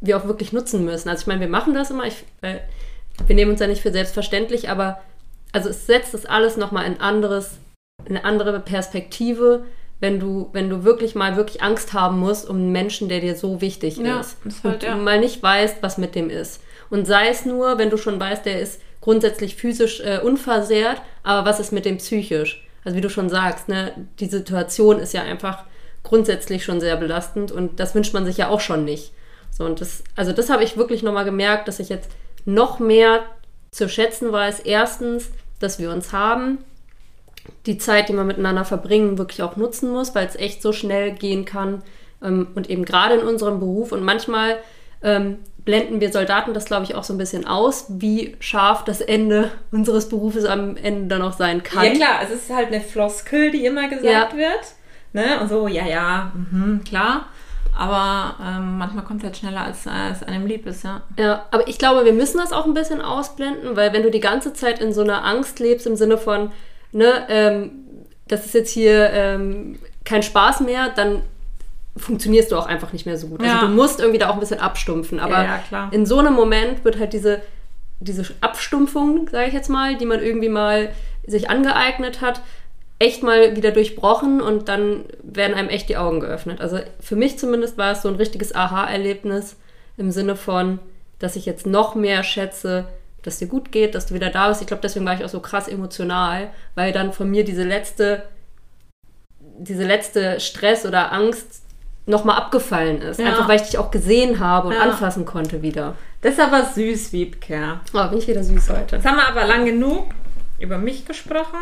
[0.00, 1.08] wir auch wirklich nutzen müssen.
[1.08, 2.58] Also ich meine, wir machen das immer, ich, äh,
[3.26, 5.00] wir nehmen uns ja nicht für selbstverständlich, aber
[5.52, 7.58] also es setzt das alles nochmal in anderes,
[8.04, 9.64] in eine andere Perspektive,
[10.00, 13.36] wenn du, wenn du wirklich mal wirklich Angst haben musst um einen Menschen, der dir
[13.36, 14.36] so wichtig Ja, ist.
[14.64, 14.94] halt, und ja.
[14.96, 16.60] du mal nicht weißt, was mit dem ist.
[16.92, 21.48] Und sei es nur, wenn du schon weißt, der ist grundsätzlich physisch äh, unversehrt, aber
[21.48, 22.68] was ist mit dem psychisch?
[22.84, 25.64] Also wie du schon sagst, ne, die Situation ist ja einfach
[26.02, 29.14] grundsätzlich schon sehr belastend und das wünscht man sich ja auch schon nicht.
[29.50, 32.10] So, und das, also das habe ich wirklich nochmal gemerkt, dass ich jetzt
[32.44, 33.20] noch mehr
[33.70, 34.60] zu schätzen weiß.
[34.60, 35.30] Erstens,
[35.60, 36.58] dass wir uns haben,
[37.64, 41.12] die Zeit, die man miteinander verbringen, wirklich auch nutzen muss, weil es echt so schnell
[41.12, 41.82] gehen kann.
[42.22, 44.58] Ähm, und eben gerade in unserem Beruf und manchmal
[45.02, 49.00] ähm, blenden wir Soldaten das, glaube ich, auch so ein bisschen aus, wie scharf das
[49.00, 51.84] Ende unseres Berufes am Ende dann auch sein kann.
[51.84, 54.36] Ja klar, es ist halt eine Floskel, die immer gesagt Ja.
[54.36, 54.60] wird.
[55.12, 55.40] Ne?
[55.40, 57.26] Und so, ja, ja, mhm, klar.
[57.78, 61.02] Aber ähm, manchmal kommt es halt schneller, als, als einem lieb ist, ja.
[61.18, 64.20] Ja, aber ich glaube, wir müssen das auch ein bisschen ausblenden, weil wenn du die
[64.20, 66.50] ganze Zeit in so einer Angst lebst im Sinne von,
[66.92, 67.70] ne, ähm,
[68.28, 71.22] das ist jetzt hier ähm, kein Spaß mehr, dann
[71.96, 73.42] funktionierst du auch einfach nicht mehr so gut.
[73.42, 73.54] Ja.
[73.54, 75.20] Also du musst irgendwie da auch ein bisschen abstumpfen.
[75.20, 77.42] Aber Ja, ja, in so einem Moment wird halt diese,
[78.00, 80.92] diese Abstumpfung, sage ich jetzt mal, die man irgendwie mal
[81.26, 82.40] sich angeeignet hat,
[82.98, 86.60] echt mal wieder durchbrochen und dann werden einem echt die Augen geöffnet.
[86.60, 89.56] Also für mich zumindest war es so ein richtiges Aha-Erlebnis
[89.96, 90.78] im Sinne von,
[91.18, 92.86] dass ich jetzt noch mehr schätze,
[93.22, 94.60] dass dir gut geht, dass du wieder da bist.
[94.60, 98.24] Ich glaube, deswegen war ich auch so krass emotional, weil dann von mir diese letzte,
[99.58, 101.61] diese letzte Stress oder Angst
[102.06, 103.20] nochmal abgefallen ist.
[103.20, 103.26] Ja.
[103.26, 104.80] Einfach weil ich dich auch gesehen habe und Ja.
[104.80, 105.94] anfassen konnte wieder.
[106.20, 107.80] Das ist aber süß, Wiebke.
[107.94, 108.96] Oh, bin ich wieder süß heute.
[108.96, 110.06] Jetzt haben wir aber lang genug
[110.58, 111.58] über mich gesprochen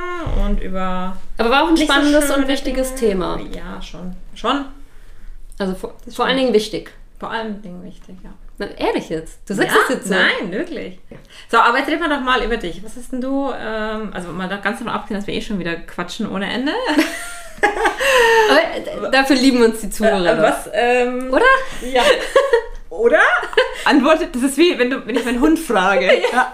[0.47, 3.13] und über Aber war auch ein so spannendes schöne und wichtiges Dinge.
[3.13, 3.41] Thema.
[3.53, 4.15] Ja, schon.
[4.35, 4.67] Schon.
[5.59, 6.91] Also vor, vor allen Dingen wichtig.
[7.19, 8.31] Vor allem Dingen wichtig, ja.
[8.59, 9.41] Na, ehrlich jetzt.
[9.49, 10.15] Du sagst ja, es jetzt so.
[10.15, 10.99] Nein, wirklich.
[11.51, 12.85] So, aber jetzt reden wir doch mal über dich.
[12.85, 15.59] Was hast denn du, ähm, also mal da ganz davon abgesehen, dass wir eh schon
[15.59, 16.73] wieder quatschen ohne Ende.
[17.63, 20.39] Äh, dafür lieben uns die Zuhörer.
[20.39, 21.45] Äh, was, ähm, Oder?
[21.93, 22.03] Ja.
[22.91, 23.21] Oder?
[23.85, 26.07] Antwortet, das ist wie, wenn, du, wenn ich meinen Hund frage.
[26.33, 26.53] ja.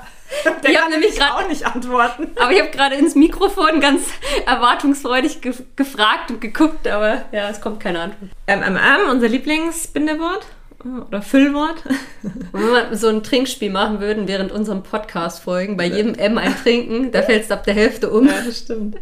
[0.62, 2.30] Der Ich kann nämlich nämlich grad- auch nicht antworten.
[2.40, 4.02] Aber ich habe gerade ins Mikrofon ganz
[4.44, 8.30] erwartungsfreudig ge gefragt und geguckt, aber ja, es kommt keine Antwort.
[8.46, 10.44] MMM, unser Lieblingsbindewort
[10.84, 11.76] äh, oder Füllwort.
[12.24, 16.54] Und wenn wir so ein Trinkspiel machen würden während unserem Podcast-Folgen, bei jedem M ein
[16.60, 18.26] Trinken, da fällst du ab der Hälfte um.
[18.26, 18.96] Ja, das stimmt.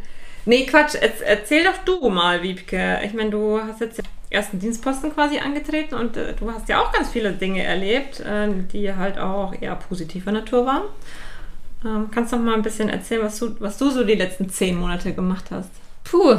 [0.47, 3.01] Nee, Quatsch, Erz- erzähl doch du mal, Wiebke.
[3.05, 6.82] Ich meine, du hast jetzt den ersten Dienstposten quasi angetreten und äh, du hast ja
[6.82, 10.82] auch ganz viele Dinge erlebt, äh, die halt auch eher positiver Natur waren.
[11.84, 14.49] Ähm, kannst du noch mal ein bisschen erzählen, was du, was du so die letzten
[14.49, 15.70] zehn Monate gemacht hast?
[16.05, 16.38] Puh.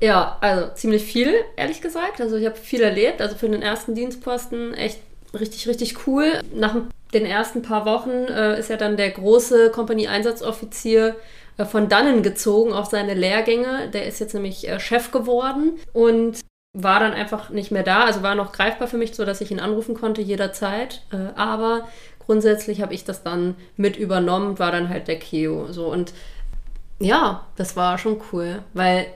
[0.00, 2.20] Ja, also ziemlich viel, ehrlich gesagt.
[2.20, 3.20] Also ich habe viel erlebt.
[3.20, 4.98] Also für den ersten Dienstposten echt
[5.32, 6.40] richtig, richtig cool.
[6.54, 6.74] Nach
[7.14, 11.14] den ersten paar Wochen äh, ist ja dann der große Kompanie-Einsatzoffizier
[11.58, 13.88] von dannen gezogen auf seine Lehrgänge.
[13.92, 16.40] Der ist jetzt nämlich äh, Chef geworden und
[16.76, 18.04] war dann einfach nicht mehr da.
[18.04, 21.02] Also war noch greifbar für mich, so dass ich ihn anrufen konnte jederzeit.
[21.12, 21.88] Äh, aber
[22.18, 25.72] grundsätzlich habe ich das dann mit übernommen, war dann halt der Keo.
[25.72, 26.12] So und
[26.98, 29.06] ja, das war schon cool, weil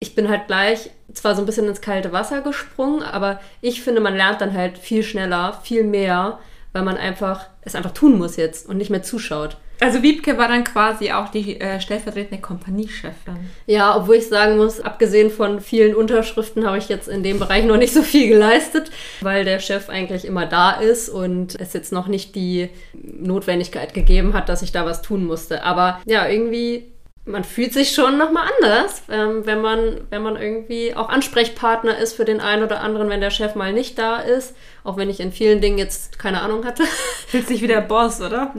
[0.00, 4.00] ich bin halt gleich zwar so ein bisschen ins kalte Wasser gesprungen, aber ich finde,
[4.00, 6.38] man lernt dann halt viel schneller, viel mehr,
[6.72, 9.58] weil man einfach es einfach tun muss jetzt und nicht mehr zuschaut.
[9.80, 13.50] Also Wiebke war dann quasi auch die äh, stellvertretende Kompaniechefin.
[13.66, 17.64] Ja, obwohl ich sagen muss, abgesehen von vielen Unterschriften habe ich jetzt in dem Bereich
[17.64, 18.90] noch nicht so viel geleistet,
[19.22, 24.34] weil der Chef eigentlich immer da ist und es jetzt noch nicht die Notwendigkeit gegeben
[24.34, 25.64] hat, dass ich da was tun musste.
[25.64, 26.92] Aber ja, irgendwie,
[27.30, 32.14] man fühlt sich schon nochmal anders, ähm, wenn, man, wenn man irgendwie auch Ansprechpartner ist
[32.14, 34.54] für den einen oder anderen, wenn der Chef mal nicht da ist.
[34.82, 36.84] Auch wenn ich in vielen Dingen jetzt keine Ahnung hatte.
[37.26, 38.54] Fühlt sich wie der Boss, oder?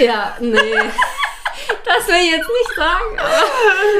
[0.00, 0.56] ja, nee.
[1.84, 3.18] Das will ich jetzt nicht sagen,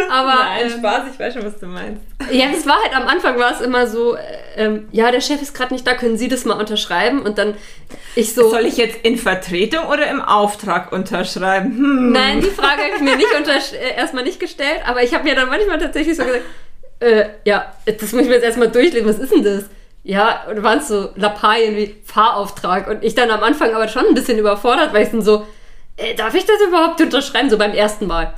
[0.09, 2.03] aber, aber Nein, ähm, Spaß, ich weiß schon, was du meinst.
[2.31, 4.21] Ja, es war halt am Anfang war es immer so, äh,
[4.57, 7.23] ähm, ja, der Chef ist gerade nicht da, können Sie das mal unterschreiben?
[7.23, 7.55] Und dann
[8.15, 11.77] ich so, Soll ich jetzt in Vertretung oder im Auftrag unterschreiben?
[11.77, 12.13] Hm.
[12.13, 13.29] nein, die Frage habe ich mir nicht
[13.75, 16.45] äh, erstmal nicht gestellt, aber ich habe mir dann manchmal tatsächlich so gesagt,
[17.01, 19.65] äh, ja, das muss ich mir jetzt erstmal durchlesen, was ist denn das?
[20.05, 24.07] Ja, und waren es so Lappalien wie Fahrauftrag und ich dann am Anfang aber schon
[24.07, 25.47] ein bisschen überfordert, weil ich dann so,
[25.97, 28.35] äh, darf ich das überhaupt unterschreiben, so beim ersten Mal?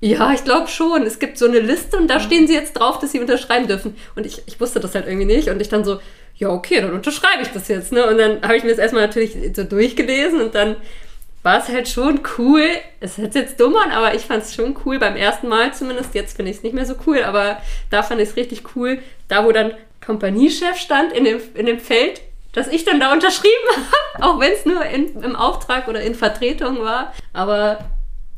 [0.00, 1.02] Ja, ich glaube schon.
[1.02, 3.96] Es gibt so eine Liste und da stehen sie jetzt drauf, dass sie unterschreiben dürfen.
[4.14, 5.48] Und ich, ich wusste das halt irgendwie nicht.
[5.48, 5.98] Und ich dann so,
[6.36, 7.90] ja, okay, dann unterschreibe ich das jetzt.
[7.90, 8.06] Ne?
[8.06, 10.76] Und dann habe ich mir das erstmal natürlich so durchgelesen und dann
[11.42, 12.62] war es halt schon cool.
[13.00, 15.74] Es hört sich jetzt dumm an, aber ich fand es schon cool beim ersten Mal
[15.74, 16.14] zumindest.
[16.14, 18.98] Jetzt finde ich es nicht mehr so cool, aber da fand ich es richtig cool.
[19.26, 19.72] Da, wo dann
[20.04, 22.20] Kompaniechef stand in dem, in dem Feld,
[22.52, 23.52] dass ich dann da unterschrieben
[24.14, 27.12] habe, auch wenn es nur in, im Auftrag oder in Vertretung war.
[27.32, 27.78] Aber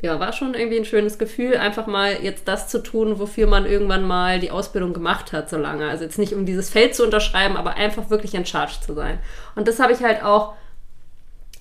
[0.02, 3.66] ja, war schon irgendwie ein schönes Gefühl, einfach mal jetzt das zu tun, wofür man
[3.66, 5.88] irgendwann mal die Ausbildung gemacht hat, so lange.
[5.88, 9.18] Also jetzt nicht um dieses Feld zu unterschreiben, aber einfach wirklich in Charge zu sein.
[9.56, 10.54] Und das habe ich halt auch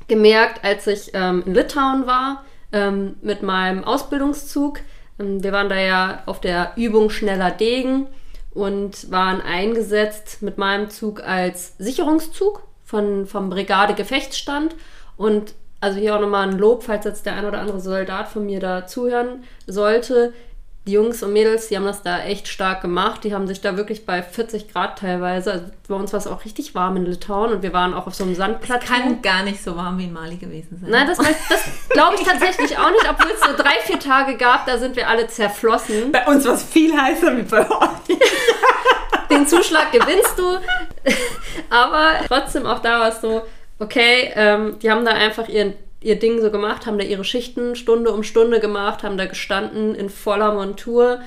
[0.07, 4.79] gemerkt, als ich ähm, in Litauen war ähm, mit meinem Ausbildungszug.
[5.19, 8.07] Ähm, wir waren da ja auf der Übung Schneller Degen
[8.51, 14.75] und waren eingesetzt mit meinem Zug als Sicherungszug von, vom Brigade Gefechtsstand.
[15.17, 18.45] Und also hier auch nochmal ein Lob, falls jetzt der ein oder andere Soldat von
[18.45, 20.33] mir da zuhören sollte.
[20.89, 23.23] Die Jungs und Mädels, die haben das da echt stark gemacht.
[23.23, 26.43] Die haben sich da wirklich bei 40 Grad teilweise, also bei uns war es auch
[26.45, 28.85] richtig warm in Litauen und wir waren auch auf so einem Sandplatz.
[28.85, 30.89] Kann gar nicht so warm wie in Mali gewesen sein.
[30.89, 34.65] Nein, das, das glaube ich tatsächlich auch nicht, obwohl es so drei, vier Tage gab,
[34.65, 36.11] da sind wir alle zerflossen.
[36.11, 38.17] Bei uns war es viel heißer wie bei euch.
[39.29, 40.57] Den Zuschlag gewinnst du.
[41.69, 43.43] Aber trotzdem auch da war es so,
[43.77, 47.75] okay, ähm, die haben da einfach ihren ihr Ding so gemacht, haben da ihre Schichten
[47.75, 51.19] Stunde um Stunde gemacht, haben da gestanden in voller Montur.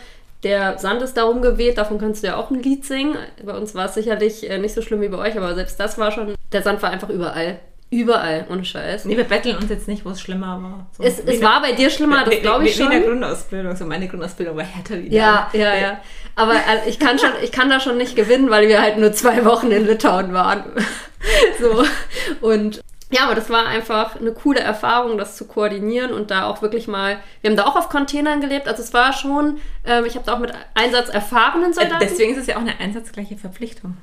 [0.43, 3.17] Der Sand ist darum geweht, davon kannst du ja auch ein Lied singen.
[3.45, 5.99] Bei uns war es sicherlich äh, nicht so schlimm wie bei euch, aber selbst das
[5.99, 6.35] war schon.
[6.53, 7.61] Der Sand war einfach überall.
[7.91, 9.05] Überall, ohne Scheiß.
[9.05, 10.87] Nee, wir betteln uns jetzt nicht, wo es schlimmer war.
[10.97, 12.91] So es, es war bei dir schlimmer, das glaube ich schon.
[12.91, 13.77] In der Grundausbildung.
[13.77, 16.01] So meine Grundausbildung war härter wie Ja, ja, ja.
[16.35, 19.13] Aber also, ich, kann schon, ich kann da schon nicht gewinnen, weil wir halt nur
[19.13, 20.65] zwei Wochen in Litauen waren.
[21.61, 21.85] so.
[22.41, 26.63] Und ja, aber das war einfach eine coole Erfahrung, das zu koordinieren und da auch
[26.63, 27.19] wirklich mal.
[27.41, 29.59] Wir haben da auch auf Containern gelebt, also es war schon.
[29.85, 32.01] Ähm, ich habe da auch mit einsatzerfahrenen Soldaten.
[32.01, 33.97] Deswegen ist es ja auch eine einsatzgleiche Verpflichtung.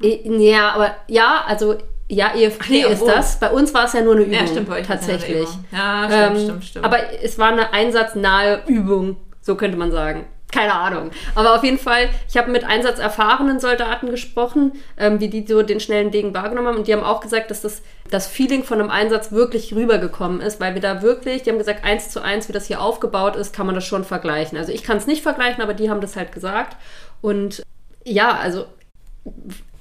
[0.00, 1.76] Ja, aber ja, also
[2.08, 3.40] ja, EFP nee, ist das.
[3.40, 4.34] Bei uns war es ja nur eine Übung.
[4.34, 5.48] Ja, stimmt, bei euch tatsächlich.
[5.72, 6.84] Ja, stimmt, ähm, stimmt, stimmt.
[6.84, 11.10] Aber es war eine einsatznahe Übung, so könnte man sagen keine Ahnung.
[11.34, 15.80] Aber auf jeden Fall, ich habe mit einsatzerfahrenen Soldaten gesprochen, ähm, wie die so den
[15.80, 16.78] schnellen Degen wahrgenommen haben.
[16.78, 20.60] Und die haben auch gesagt, dass das, das Feeling von einem Einsatz wirklich rübergekommen ist,
[20.60, 23.52] weil wir da wirklich, die haben gesagt, eins zu eins, wie das hier aufgebaut ist,
[23.52, 24.56] kann man das schon vergleichen.
[24.56, 26.76] Also ich kann es nicht vergleichen, aber die haben das halt gesagt.
[27.20, 27.64] Und
[28.04, 28.66] ja, also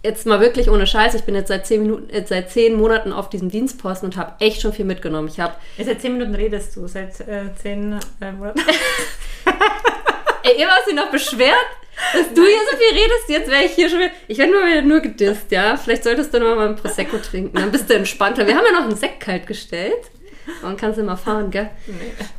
[0.04, 3.14] jetzt mal wirklich ohne Scheiß, ich bin jetzt seit zehn Minuten, äh, seit zehn Monaten
[3.14, 5.28] auf diesem Dienstposten und habe echt schon viel mitgenommen.
[5.28, 8.60] Ich habe seit zehn Minuten redest du, seit äh, zehn äh, Monaten.
[10.44, 11.56] Ey, ihr hast dich noch beschwert,
[12.12, 13.30] dass du hier so viel redest.
[13.30, 14.12] Jetzt wäre ich hier schon wieder.
[14.28, 15.78] Ich werde nur wieder nur gedisst, ja.
[15.78, 17.56] Vielleicht solltest du noch mal ein Prosecco trinken.
[17.58, 18.46] Dann bist du entspannter.
[18.46, 20.12] Wir haben ja noch einen Sekt kalt gestellt.
[20.62, 21.70] Man kann es immer fahren, gell?
[21.88, 21.94] Nee.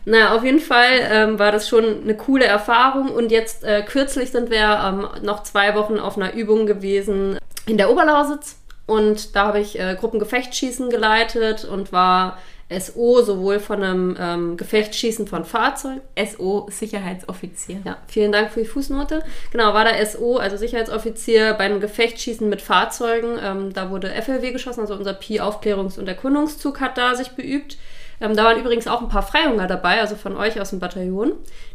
[0.04, 3.08] Naja, auf jeden Fall ähm, war das schon eine coole Erfahrung.
[3.08, 7.78] Und jetzt äh, kürzlich sind wir ähm, noch zwei Wochen auf einer Übung gewesen in
[7.78, 8.56] der Oberlausitz.
[8.84, 12.38] Und da habe ich äh, Gruppengefechtsschießen geleitet und war
[12.70, 16.00] SO sowohl von einem ähm, Gefechtsschießen von Fahrzeugen.
[16.16, 17.80] SO Sicherheitsoffizier.
[17.84, 19.22] Ja, vielen Dank für die Fußnote.
[19.52, 23.38] Genau, war der SO, also Sicherheitsoffizier bei einem Gefechtsschießen mit Fahrzeugen.
[23.42, 27.76] Ähm, da wurde FLW geschossen, also unser Pi-Aufklärungs- und Erkundungszug hat da sich beübt.
[28.20, 31.32] Ähm, da waren übrigens auch ein paar Freihunger dabei, also von euch aus dem Bataillon.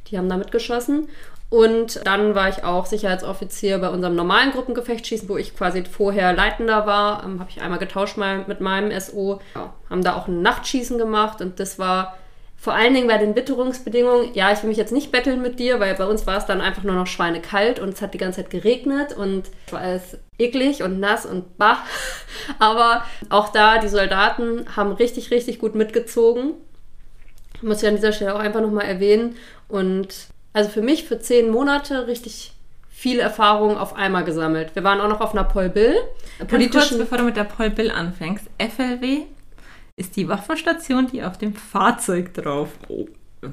[0.08, 1.10] Die haben da mitgeschossen.
[1.50, 6.86] Und dann war ich auch Sicherheitsoffizier bei unserem normalen Gruppengefechtsschießen, wo ich quasi vorher Leitender
[6.86, 7.24] war.
[7.24, 9.42] Ähm, Habe ich einmal getauscht mal mit meinem SO.
[9.56, 12.18] Ja, haben da auch ein Nachtschießen gemacht und das war
[12.56, 14.34] vor allen Dingen bei den Witterungsbedingungen.
[14.34, 16.62] Ja, ich will mich jetzt nicht betteln mit dir, weil bei uns war es dann
[16.62, 20.18] einfach nur noch schweinekalt und es hat die ganze Zeit geregnet und es war alles
[20.38, 21.78] eklig und nass und bah.
[22.60, 26.54] Aber auch da, die Soldaten haben richtig, richtig gut mitgezogen.
[27.62, 29.36] Muss ich an dieser Stelle auch einfach nochmal erwähnen.
[29.70, 32.54] Und also für mich für zehn Monate richtig
[32.90, 34.76] viel Erfahrung auf einmal gesammelt.
[34.76, 35.96] Wir waren auch noch auf einer Paul Bill.
[36.48, 38.46] Politischen kurz, bevor du mit der Paul Bill anfängst.
[38.58, 39.22] FLW
[39.96, 43.08] ist die Waffenstation, die auf dem Fahrzeug drauf, oh,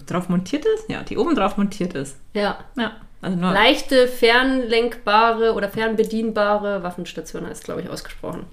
[0.07, 0.89] drauf montiert ist?
[0.89, 2.17] Ja, die oben drauf montiert ist.
[2.35, 2.59] Ja.
[2.77, 2.97] Ja.
[3.23, 8.47] Also Leichte, fernlenkbare oder fernbedienbare Waffenstation heißt, glaube ich, ausgesprochen.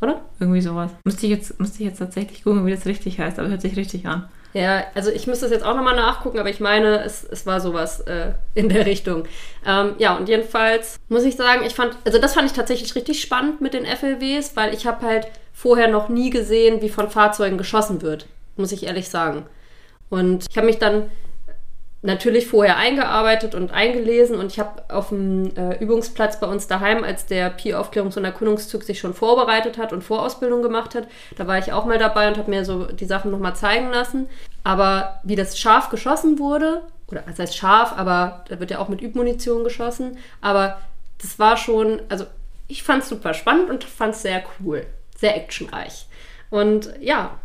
[0.00, 0.22] Oder?
[0.38, 0.90] Irgendwie sowas.
[1.04, 3.76] Müsste ich, jetzt, müsste ich jetzt tatsächlich gucken, wie das richtig heißt, aber hört sich
[3.76, 4.28] richtig an.
[4.52, 7.60] Ja, also ich müsste das jetzt auch nochmal nachgucken, aber ich meine, es, es war
[7.60, 9.24] sowas äh, in der Richtung.
[9.64, 13.20] Ähm, ja, und jedenfalls muss ich sagen, ich fand, also das fand ich tatsächlich richtig
[13.20, 17.58] spannend mit den FLWs, weil ich habe halt vorher noch nie gesehen, wie von Fahrzeugen
[17.58, 18.26] geschossen wird,
[18.56, 19.46] muss ich ehrlich sagen.
[20.08, 21.10] Und ich habe mich dann
[22.02, 27.04] natürlich vorher eingearbeitet und eingelesen und ich habe auf dem äh, Übungsplatz bei uns daheim,
[27.04, 31.58] als der Pi-Aufklärungs- und Erkundungszug sich schon vorbereitet hat und Vorausbildung gemacht hat, da war
[31.58, 34.28] ich auch mal dabei und habe mir so die Sachen nochmal zeigen lassen.
[34.64, 38.88] Aber wie das scharf geschossen wurde, oder das heißt scharf, aber da wird ja auch
[38.88, 40.80] mit Übmunition geschossen, aber
[41.20, 42.24] das war schon, also
[42.66, 44.86] ich fand es super spannend und fand es sehr cool,
[45.18, 46.06] sehr actionreich.
[46.48, 47.38] Und ja,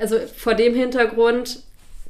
[0.00, 1.62] also vor dem Hintergrund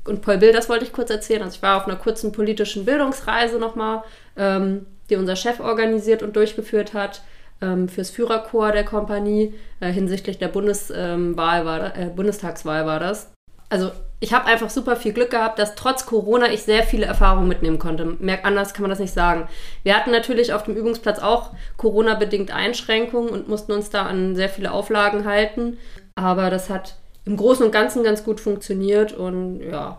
[0.04, 1.42] und Paul Bill, das wollte ich kurz erzählen.
[1.42, 4.02] Also ich war auf einer kurzen politischen Bildungsreise nochmal,
[4.36, 7.22] ähm, die unser Chef organisiert und durchgeführt hat
[7.60, 13.32] ähm, fürs Führerkorps der Kompanie äh, hinsichtlich der Bundeswahl ähm, war, äh, Bundestagswahl war das.
[13.68, 17.48] Also ich habe einfach super viel Glück gehabt, dass trotz Corona ich sehr viele Erfahrungen
[17.48, 18.04] mitnehmen konnte.
[18.18, 19.48] Merk anders kann man das nicht sagen.
[19.82, 24.48] Wir hatten natürlich auf dem Übungsplatz auch Corona-bedingt Einschränkungen und mussten uns da an sehr
[24.48, 25.78] viele Auflagen halten.
[26.16, 29.98] Aber das hat im Großen und Ganzen ganz gut funktioniert und ja,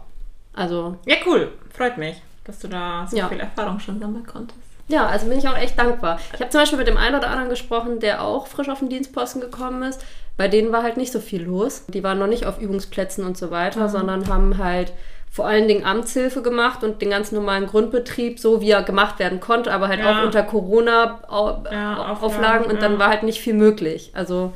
[0.53, 0.97] also.
[1.05, 1.51] Ja, cool.
[1.74, 3.28] Freut mich, dass du da so ja.
[3.28, 4.59] viel Erfahrung schon sammeln konntest.
[4.88, 6.19] Ja, also bin ich auch echt dankbar.
[6.34, 8.89] Ich habe zum Beispiel mit dem einen oder anderen gesprochen, der auch frisch auf den
[8.89, 10.03] Dienstposten gekommen ist.
[10.36, 11.86] Bei denen war halt nicht so viel los.
[11.88, 13.89] Die waren noch nicht auf Übungsplätzen und so weiter, mhm.
[13.89, 14.91] sondern haben halt
[15.32, 19.39] vor allen Dingen Amtshilfe gemacht und den ganz normalen Grundbetrieb, so wie er gemacht werden
[19.39, 20.19] konnte, aber halt ja.
[20.19, 24.11] auch unter Corona-Auflagen ja, und dann war halt nicht viel möglich.
[24.13, 24.51] Also,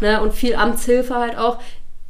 [0.00, 1.58] ne, und viel Amtshilfe halt auch.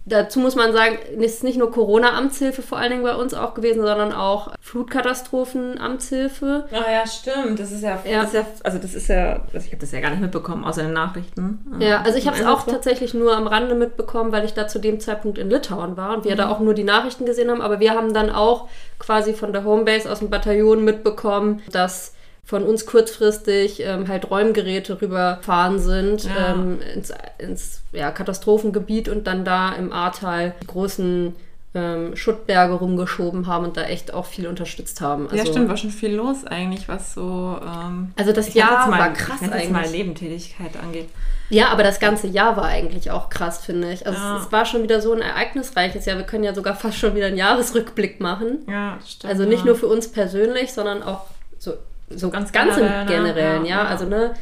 [0.06, 3.54] Dazu muss man sagen, es ist nicht nur Corona-Amtshilfe vor allen Dingen bei uns auch
[3.54, 6.66] gewesen, sondern auch Flutkatastrophen-Amtshilfe.
[6.70, 7.58] Ah ja, stimmt.
[7.58, 8.20] Das ist ja, ja.
[8.20, 10.64] Das ist ja also das ist ja, also ich habe das ja gar nicht mitbekommen,
[10.64, 11.78] außer den Nachrichten.
[11.78, 14.78] Ja, also ich habe es auch tatsächlich nur am Rande mitbekommen, weil ich da zu
[14.78, 16.36] dem Zeitpunkt in Litauen war und wir mhm.
[16.36, 17.62] da auch nur die Nachrichten gesehen haben.
[17.62, 22.12] Aber wir haben dann auch quasi von der Homebase aus dem Bataillon mitbekommen, dass
[22.44, 26.52] von uns kurzfristig ähm, halt Räumgeräte rüberfahren sind ja.
[26.52, 31.34] ähm, ins, ins ja, Katastrophengebiet und dann da im Ahrtal die großen
[31.74, 35.24] ähm, Schuttberge rumgeschoben haben und da echt auch viel unterstützt haben.
[35.24, 37.58] Also, ja, stimmt, war schon viel los eigentlich, was so.
[37.62, 39.70] Ähm, also das Jahr mal, war krass wenn eigentlich.
[39.70, 41.08] mal Nebentätigkeit angeht.
[41.50, 44.06] Ja, aber das ganze Jahr war eigentlich auch krass, finde ich.
[44.06, 44.36] Also ja.
[44.36, 46.16] es, es, war schon wieder so ein ereignisreiches Jahr.
[46.16, 48.58] Wir können ja sogar fast schon wieder einen Jahresrückblick machen.
[48.68, 49.32] Ja, stimmt.
[49.32, 51.22] Also nicht nur für uns persönlich, sondern auch
[51.58, 51.72] so
[52.10, 53.68] so ganz, ganz generell, im Generellen, ne?
[53.68, 53.88] ja, ja.
[53.88, 54.34] Also ne,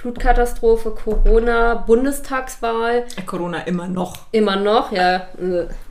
[0.00, 3.04] Flutkatastrophe, Corona, Bundestagswahl.
[3.26, 4.28] Corona immer noch.
[4.32, 5.28] Immer noch, ja.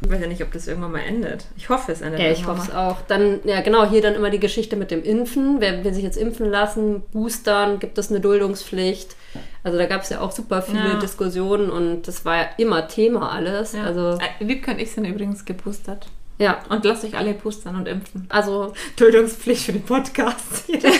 [0.02, 1.46] Ich weiß ja nicht, ob das irgendwann mal endet.
[1.56, 2.20] Ich hoffe, es endet.
[2.20, 2.98] Ja, ich hoffe es auch.
[3.08, 5.58] Dann, ja genau, hier dann immer die Geschichte mit dem Impfen.
[5.60, 7.04] Wer will sich jetzt impfen lassen?
[7.12, 9.16] Boostern, gibt es eine Duldungspflicht?
[9.64, 11.00] Also da gab es ja auch super viele ja.
[11.00, 13.74] Diskussionen und das war ja immer Thema alles.
[13.74, 13.84] Ja.
[13.84, 16.08] Also, äh, Wiebke und ich sind übrigens geboostert.
[16.40, 16.60] Ja.
[16.70, 18.26] Und lasst euch alle pustern und impfen.
[18.30, 20.64] Also Tötungspflicht für den Podcast.
[20.68, 21.00] Jeder, der den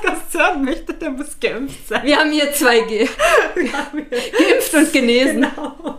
[0.00, 2.02] Podcast hören möchte, der muss geimpft sein.
[2.04, 3.08] Wir haben hier 2G.
[3.54, 5.40] Geimpft und genesen.
[5.40, 5.98] Genau.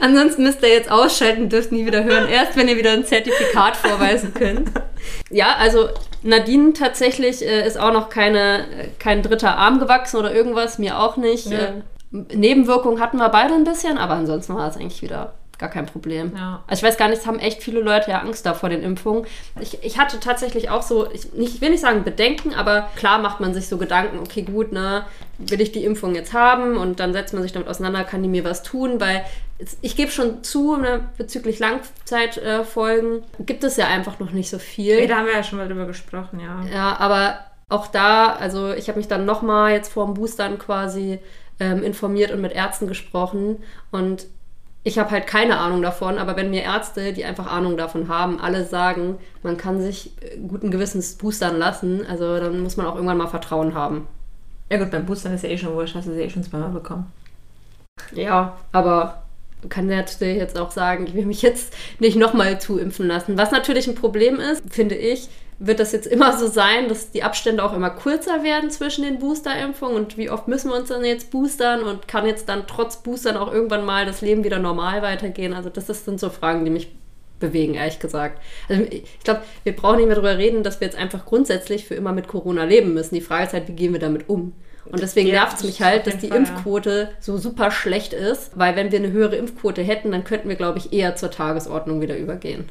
[0.00, 2.28] Ansonsten müsst ihr jetzt ausschalten, dürft nie wieder hören.
[2.28, 4.70] Erst wenn ihr wieder ein Zertifikat vorweisen könnt.
[5.30, 5.88] Ja, also
[6.22, 8.66] Nadine tatsächlich äh, ist auch noch keine,
[8.98, 11.46] kein dritter Arm gewachsen oder irgendwas, mir auch nicht.
[11.46, 11.58] Ja.
[11.58, 11.72] Äh,
[12.10, 16.32] Nebenwirkungen hatten wir beide ein bisschen, aber ansonsten war es eigentlich wieder gar kein Problem.
[16.34, 16.64] Ja.
[16.66, 18.82] Also ich weiß gar nicht, es haben echt viele Leute ja Angst da vor den
[18.82, 19.26] Impfungen.
[19.60, 23.18] Ich, ich hatte tatsächlich auch so, ich, nicht, ich will nicht sagen Bedenken, aber klar
[23.18, 25.04] macht man sich so Gedanken, okay, gut, ne,
[25.38, 28.28] will ich die Impfung jetzt haben und dann setzt man sich damit auseinander, kann die
[28.28, 29.24] mir was tun, weil
[29.82, 34.58] ich gebe schon zu, ne, bezüglich Langzeitfolgen äh, gibt es ja einfach noch nicht so
[34.58, 34.98] viel.
[34.98, 36.64] Ja, da haben wir ja schon mal drüber gesprochen, ja.
[36.72, 37.38] Ja, aber
[37.68, 41.18] auch da, also ich habe mich dann nochmal jetzt vor dem Boostern quasi
[41.60, 44.26] ähm, informiert und mit Ärzten gesprochen und
[44.82, 48.40] ich habe halt keine Ahnung davon, aber wenn mir Ärzte, die einfach Ahnung davon haben,
[48.40, 52.94] alle sagen, man kann sich äh, guten Gewissens boostern lassen, also dann muss man auch
[52.94, 54.06] irgendwann mal Vertrauen haben.
[54.70, 56.70] Ja gut, beim Boostern ist ja eh schon wurscht, hast du sie eh schon zweimal
[56.70, 57.12] bekommen.
[58.12, 59.24] Ja, aber
[59.60, 63.36] du kannst natürlich jetzt auch sagen, ich will mich jetzt nicht nochmal zuimpfen lassen.
[63.36, 65.28] Was natürlich ein Problem ist, finde ich,
[65.60, 69.18] wird das jetzt immer so sein, dass die Abstände auch immer kürzer werden zwischen den
[69.18, 73.02] Boosterimpfungen und wie oft müssen wir uns dann jetzt boostern und kann jetzt dann trotz
[73.02, 75.52] Boostern auch irgendwann mal das Leben wieder normal weitergehen?
[75.52, 76.90] Also das sind so Fragen, die mich
[77.40, 78.40] bewegen, ehrlich gesagt.
[78.70, 81.94] Also ich glaube, wir brauchen nicht mehr darüber reden, dass wir jetzt einfach grundsätzlich für
[81.94, 83.14] immer mit Corona leben müssen.
[83.14, 84.54] Die Frage ist halt, wie gehen wir damit um?
[84.86, 87.16] Und deswegen ja, nervt es mich halt, dass die Fall, Impfquote ja.
[87.20, 90.78] so super schlecht ist, weil wenn wir eine höhere Impfquote hätten, dann könnten wir, glaube
[90.78, 92.64] ich, eher zur Tagesordnung wieder übergehen.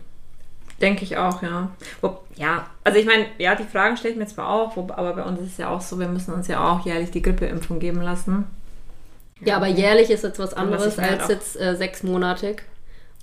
[0.81, 1.69] Denke ich auch, ja.
[2.01, 5.13] Wo, ja, also ich meine, ja, die Fragen stelle ich mir zwar auch, wo, aber
[5.13, 7.79] bei uns ist es ja auch so, wir müssen uns ja auch jährlich die Grippeimpfung
[7.79, 8.45] geben lassen.
[9.41, 12.63] Ja, aber jährlich ist jetzt was anderes was als jetzt äh, sechsmonatig.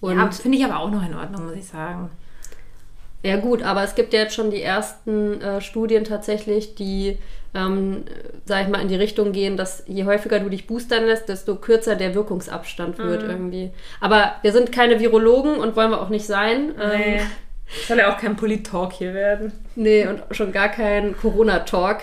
[0.00, 2.10] Und ja, finde ich aber auch noch in Ordnung, muss ich sagen.
[3.22, 7.18] Ja gut, aber es gibt ja jetzt schon die ersten äh, Studien tatsächlich, die,
[7.54, 8.04] ähm,
[8.44, 11.56] sag ich mal, in die Richtung gehen, dass je häufiger du dich boostern lässt, desto
[11.56, 13.30] kürzer der Wirkungsabstand wird mhm.
[13.30, 13.70] irgendwie.
[14.00, 16.74] Aber wir sind keine Virologen und wollen wir auch nicht sein.
[16.78, 17.20] Nee.
[17.86, 19.52] Soll ja auch kein Polit-Talk hier werden.
[19.74, 21.98] Nee, und schon gar kein Corona-Talk.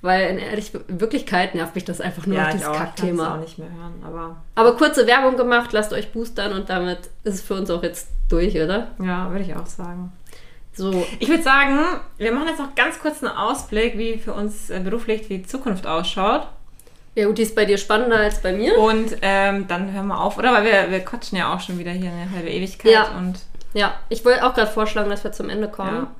[0.00, 3.24] Weil in ehrlich Wirklichkeit nervt mich das einfach nur ja, auf dieses Kackthema.
[3.24, 4.36] Ich auch nicht mehr hören, aber.
[4.54, 8.08] Aber kurze Werbung gemacht, lasst euch boostern und damit ist es für uns auch jetzt
[8.28, 8.92] durch, oder?
[9.02, 10.12] Ja, würde ich auch sagen.
[10.72, 11.04] So.
[11.18, 11.80] Ich würde sagen,
[12.16, 15.88] wir machen jetzt noch ganz kurz einen Ausblick, wie für uns äh, beruflich die Zukunft
[15.88, 16.46] ausschaut.
[17.16, 18.78] Ja, gut, die ist bei dir spannender als bei mir.
[18.78, 20.52] Und ähm, dann hören wir auf, oder?
[20.52, 22.92] Weil wir, wir quatschen ja auch schon wieder hier eine halbe Ewigkeit.
[22.92, 23.40] Ja, und
[23.74, 23.94] ja.
[24.08, 25.96] ich wollte auch gerade vorschlagen, dass wir zum Ende kommen.
[25.96, 26.14] Ja.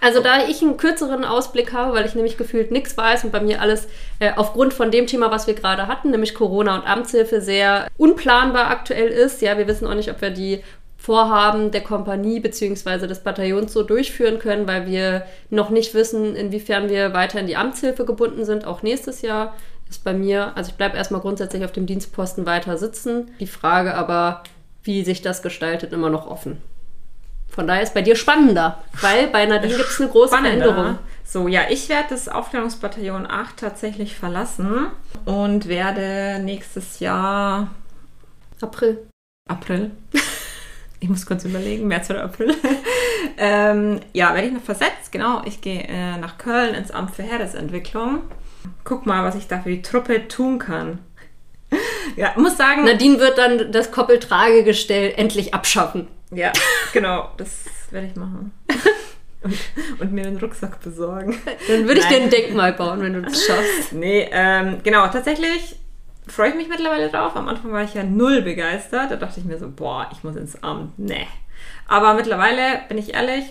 [0.00, 3.40] Also da ich einen kürzeren Ausblick habe, weil ich nämlich gefühlt nichts weiß und bei
[3.40, 3.88] mir alles
[4.18, 8.70] äh, aufgrund von dem Thema, was wir gerade hatten, nämlich Corona und Amtshilfe, sehr unplanbar
[8.70, 9.40] aktuell ist.
[9.40, 10.62] Ja, wir wissen auch nicht, ob wir die
[10.98, 13.06] Vorhaben der Kompanie bzw.
[13.06, 17.56] des Bataillons so durchführen können, weil wir noch nicht wissen, inwiefern wir weiter in die
[17.56, 18.66] Amtshilfe gebunden sind.
[18.66, 19.54] Auch nächstes Jahr
[19.88, 23.30] ist bei mir, also ich bleibe erstmal grundsätzlich auf dem Dienstposten weiter sitzen.
[23.38, 24.42] Die Frage aber,
[24.86, 26.62] wie sich das gestaltet, immer noch offen.
[27.48, 30.66] Von daher ist bei dir spannender, weil bei Nadine gibt es eine große Spannender.
[30.66, 30.98] Veränderung.
[31.24, 34.88] So, ja, ich werde das Aufklärungsbataillon 8 tatsächlich verlassen
[35.24, 37.68] und werde nächstes Jahr
[38.60, 39.06] April.
[39.48, 39.90] April.
[40.98, 42.54] Ich muss kurz überlegen, März oder April.
[43.36, 45.12] ähm, ja, werde ich noch versetzt.
[45.12, 48.22] Genau, ich gehe äh, nach Köln ins Amt für Heeresentwicklung.
[48.82, 50.98] Guck mal, was ich da für die Truppe tun kann.
[52.16, 52.84] ja, muss sagen.
[52.84, 56.08] Nadine wird dann das Koppeltragegestell endlich abschaffen.
[56.30, 56.52] Ja,
[56.92, 58.52] genau, das werde ich machen.
[59.42, 59.58] und,
[60.00, 61.38] und mir den Rucksack besorgen.
[61.68, 63.92] Dann würde ich dir ein Denkmal bauen, wenn du das schaffst.
[63.92, 65.76] Nee, ähm, genau, tatsächlich
[66.26, 67.36] freue ich mich mittlerweile drauf.
[67.36, 69.10] Am Anfang war ich ja null begeistert.
[69.10, 70.98] Da dachte ich mir so, boah, ich muss ins Amt.
[70.98, 71.26] Nee.
[71.86, 73.44] Aber mittlerweile, bin ich ehrlich,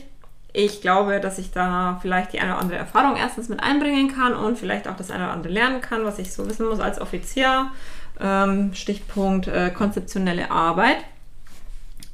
[0.51, 4.33] ich glaube, dass ich da vielleicht die eine oder andere Erfahrung erstens mit einbringen kann
[4.33, 6.99] und vielleicht auch das eine oder andere lernen kann, was ich so wissen muss als
[6.99, 7.71] Offizier.
[8.19, 10.97] Ähm, Stichpunkt äh, konzeptionelle Arbeit.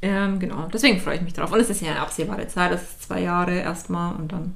[0.02, 1.52] Ähm, genau, deswegen freue ich mich drauf.
[1.52, 4.56] Und es ist ja eine absehbare Zeit, das ist zwei Jahre erstmal und dann.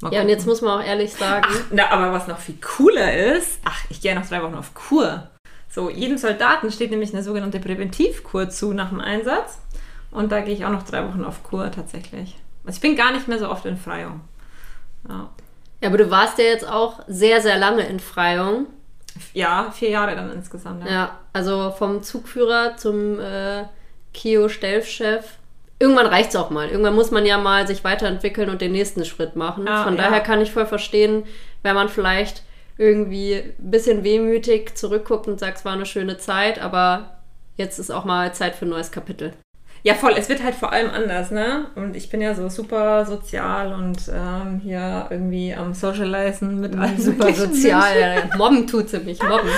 [0.00, 0.28] mal Ja, und gucken.
[0.28, 3.84] jetzt muss man auch ehrlich sagen, Ach, na, aber was noch viel cooler ist, ach,
[3.90, 5.28] ich gehe noch drei Wochen auf Kur.
[5.70, 9.58] So, jedem Soldaten steht nämlich eine sogenannte Präventivkur zu nach dem Einsatz.
[10.10, 12.36] Und da gehe ich auch noch drei Wochen auf Kur tatsächlich.
[12.64, 14.22] Also ich bin gar nicht mehr so oft in Freiung.
[15.08, 15.28] Ja,
[15.82, 18.66] ja, aber du warst ja jetzt auch sehr, sehr lange in Freiung.
[19.34, 20.84] Ja vier Jahre dann insgesamt.
[20.84, 20.90] Ja.
[20.90, 23.64] Ja, also vom Zugführer zum äh,
[24.14, 25.24] Kio-Stellchef.
[25.78, 26.68] Irgendwann reicht es auch mal.
[26.68, 29.66] Irgendwann muss man ja mal sich weiterentwickeln und den nächsten Schritt machen.
[29.66, 30.04] Ja, Von ja.
[30.04, 31.24] daher kann ich voll verstehen,
[31.62, 32.42] wenn man vielleicht
[32.78, 37.18] irgendwie ein bisschen wehmütig zurückguckt und sagt, es war eine schöne Zeit, aber
[37.56, 39.32] jetzt ist auch mal Zeit für ein neues Kapitel.
[39.86, 40.14] Ja, voll.
[40.16, 41.66] Es wird halt vor allem anders, ne?
[41.76, 47.00] Und ich bin ja so super sozial und ähm, hier irgendwie am Socializen mit allen
[47.00, 48.28] Super möglichen sozial.
[48.36, 49.48] Mobben tut sie mich, mobben.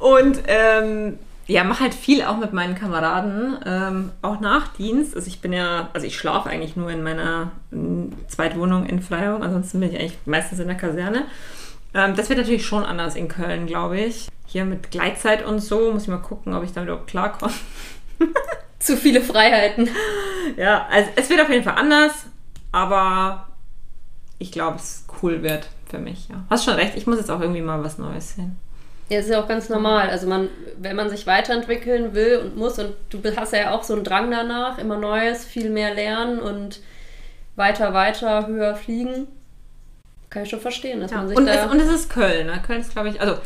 [0.00, 5.14] Und ähm, ja, mache halt viel auch mit meinen Kameraden, ähm, auch nach Dienst.
[5.14, 7.52] Also ich bin ja, also ich schlafe eigentlich nur in meiner
[8.26, 11.26] Zweitwohnung in Freiburg, ansonsten bin ich eigentlich meistens in der Kaserne.
[11.94, 14.26] Ähm, das wird natürlich schon anders in Köln, glaube ich.
[14.44, 17.52] Hier mit Gleitzeit und so, muss ich mal gucken, ob ich damit überhaupt klarkomme.
[18.78, 19.88] Zu viele Freiheiten.
[20.56, 22.12] Ja, also es wird auf jeden Fall anders,
[22.72, 23.48] aber
[24.38, 26.42] ich glaube, es cool wird für mich, ja.
[26.50, 28.56] Hast schon recht, ich muss jetzt auch irgendwie mal was Neues sehen.
[29.08, 30.08] Ja, ist ja auch ganz normal.
[30.10, 30.48] Also man,
[30.78, 34.30] wenn man sich weiterentwickeln will und muss, und du hast ja auch so einen Drang
[34.30, 36.80] danach, immer Neues, viel mehr lernen und
[37.56, 39.26] weiter, weiter, höher fliegen,
[40.30, 41.66] kann ich schon verstehen, dass Ja, man sich und, da...
[41.66, 42.46] es, und es ist Köln.
[42.46, 42.62] Ne?
[42.66, 43.36] Köln ist, glaube ich, also,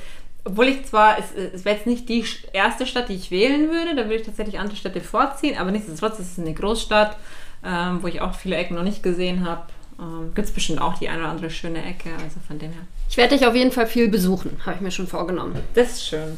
[0.47, 3.95] obwohl ich zwar, es, es wäre jetzt nicht die erste Stadt, die ich wählen würde,
[3.97, 7.17] da würde ich tatsächlich andere Städte vorziehen, aber nichtsdestotrotz ist es eine Großstadt,
[7.65, 9.63] ähm, wo ich auch viele Ecken noch nicht gesehen habe.
[9.99, 12.83] Ähm, Gibt es bestimmt auch die eine oder andere schöne Ecke, also von dem her.
[13.09, 15.57] ich werde dich auf jeden Fall viel besuchen, habe ich mir schon vorgenommen.
[15.75, 16.37] Das ist schön.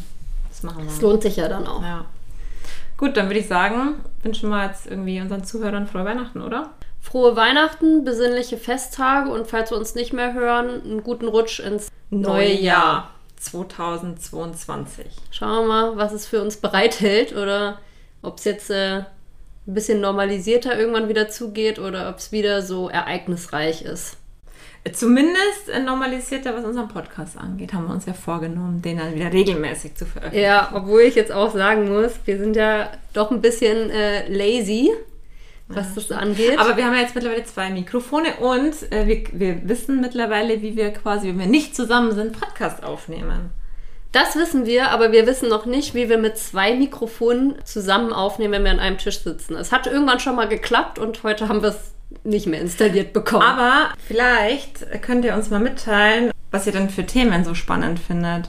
[0.48, 1.08] Das machen Das wir.
[1.08, 1.82] lohnt sich ja dann auch.
[1.82, 2.04] Ja.
[2.96, 6.70] Gut, dann würde ich sagen, wünschen wir jetzt irgendwie unseren Zuhörern frohe Weihnachten, oder?
[7.00, 11.88] Frohe Weihnachten, besinnliche Festtage und falls wir uns nicht mehr hören, einen guten Rutsch ins
[12.10, 13.10] neue Jahr.
[13.40, 15.06] 2022.
[15.30, 17.78] Schauen wir mal, was es für uns bereithält oder
[18.22, 22.88] ob es jetzt äh, ein bisschen normalisierter irgendwann wieder zugeht oder ob es wieder so
[22.88, 24.16] ereignisreich ist.
[24.92, 29.32] Zumindest äh, normalisierter, was unseren Podcast angeht, haben wir uns ja vorgenommen, den dann wieder
[29.32, 30.44] regelmäßig zu veröffentlichen.
[30.44, 34.90] Ja, obwohl ich jetzt auch sagen muss, wir sind ja doch ein bisschen äh, lazy,
[35.68, 36.58] was das angeht.
[36.58, 40.76] Aber wir haben ja jetzt mittlerweile zwei Mikrofone und äh, wir, wir wissen mittlerweile, wie
[40.76, 43.50] wir quasi, wenn wir nicht zusammen sind, Podcast aufnehmen.
[44.12, 48.54] das wissen wir, aber wir wissen noch nicht, wie wir mit zwei Mikrofonen zusammen aufnehmen,
[48.54, 49.54] wenn wir an einem Tisch sitzen.
[49.56, 51.92] Es hat irgendwann schon mal geklappt und heute haben wir es
[52.24, 53.42] nicht mehr installiert bekommen.
[53.42, 58.48] Aber vielleicht könnt ihr uns mal mitteilen, was ihr denn für Themen so spannend findet.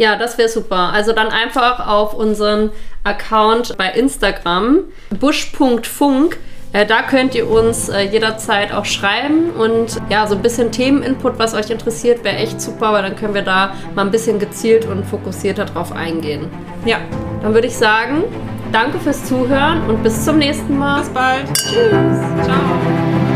[0.00, 0.94] Ja, das wäre super.
[0.94, 2.70] Also dann einfach auf unseren
[3.04, 4.78] Account bei Instagram,
[5.10, 6.38] busch.funk.
[6.72, 11.38] Äh, da könnt ihr uns äh, jederzeit auch schreiben und ja, so ein bisschen Themeninput,
[11.38, 14.86] was euch interessiert, wäre echt super, weil dann können wir da mal ein bisschen gezielt
[14.86, 16.48] und fokussierter drauf eingehen.
[16.86, 16.96] Ja,
[17.42, 18.24] Dann würde ich sagen,
[18.72, 21.00] danke fürs Zuhören und bis zum nächsten Mal.
[21.00, 21.46] bis bald.
[21.58, 22.46] Tschüss.
[22.46, 23.29] Ciao.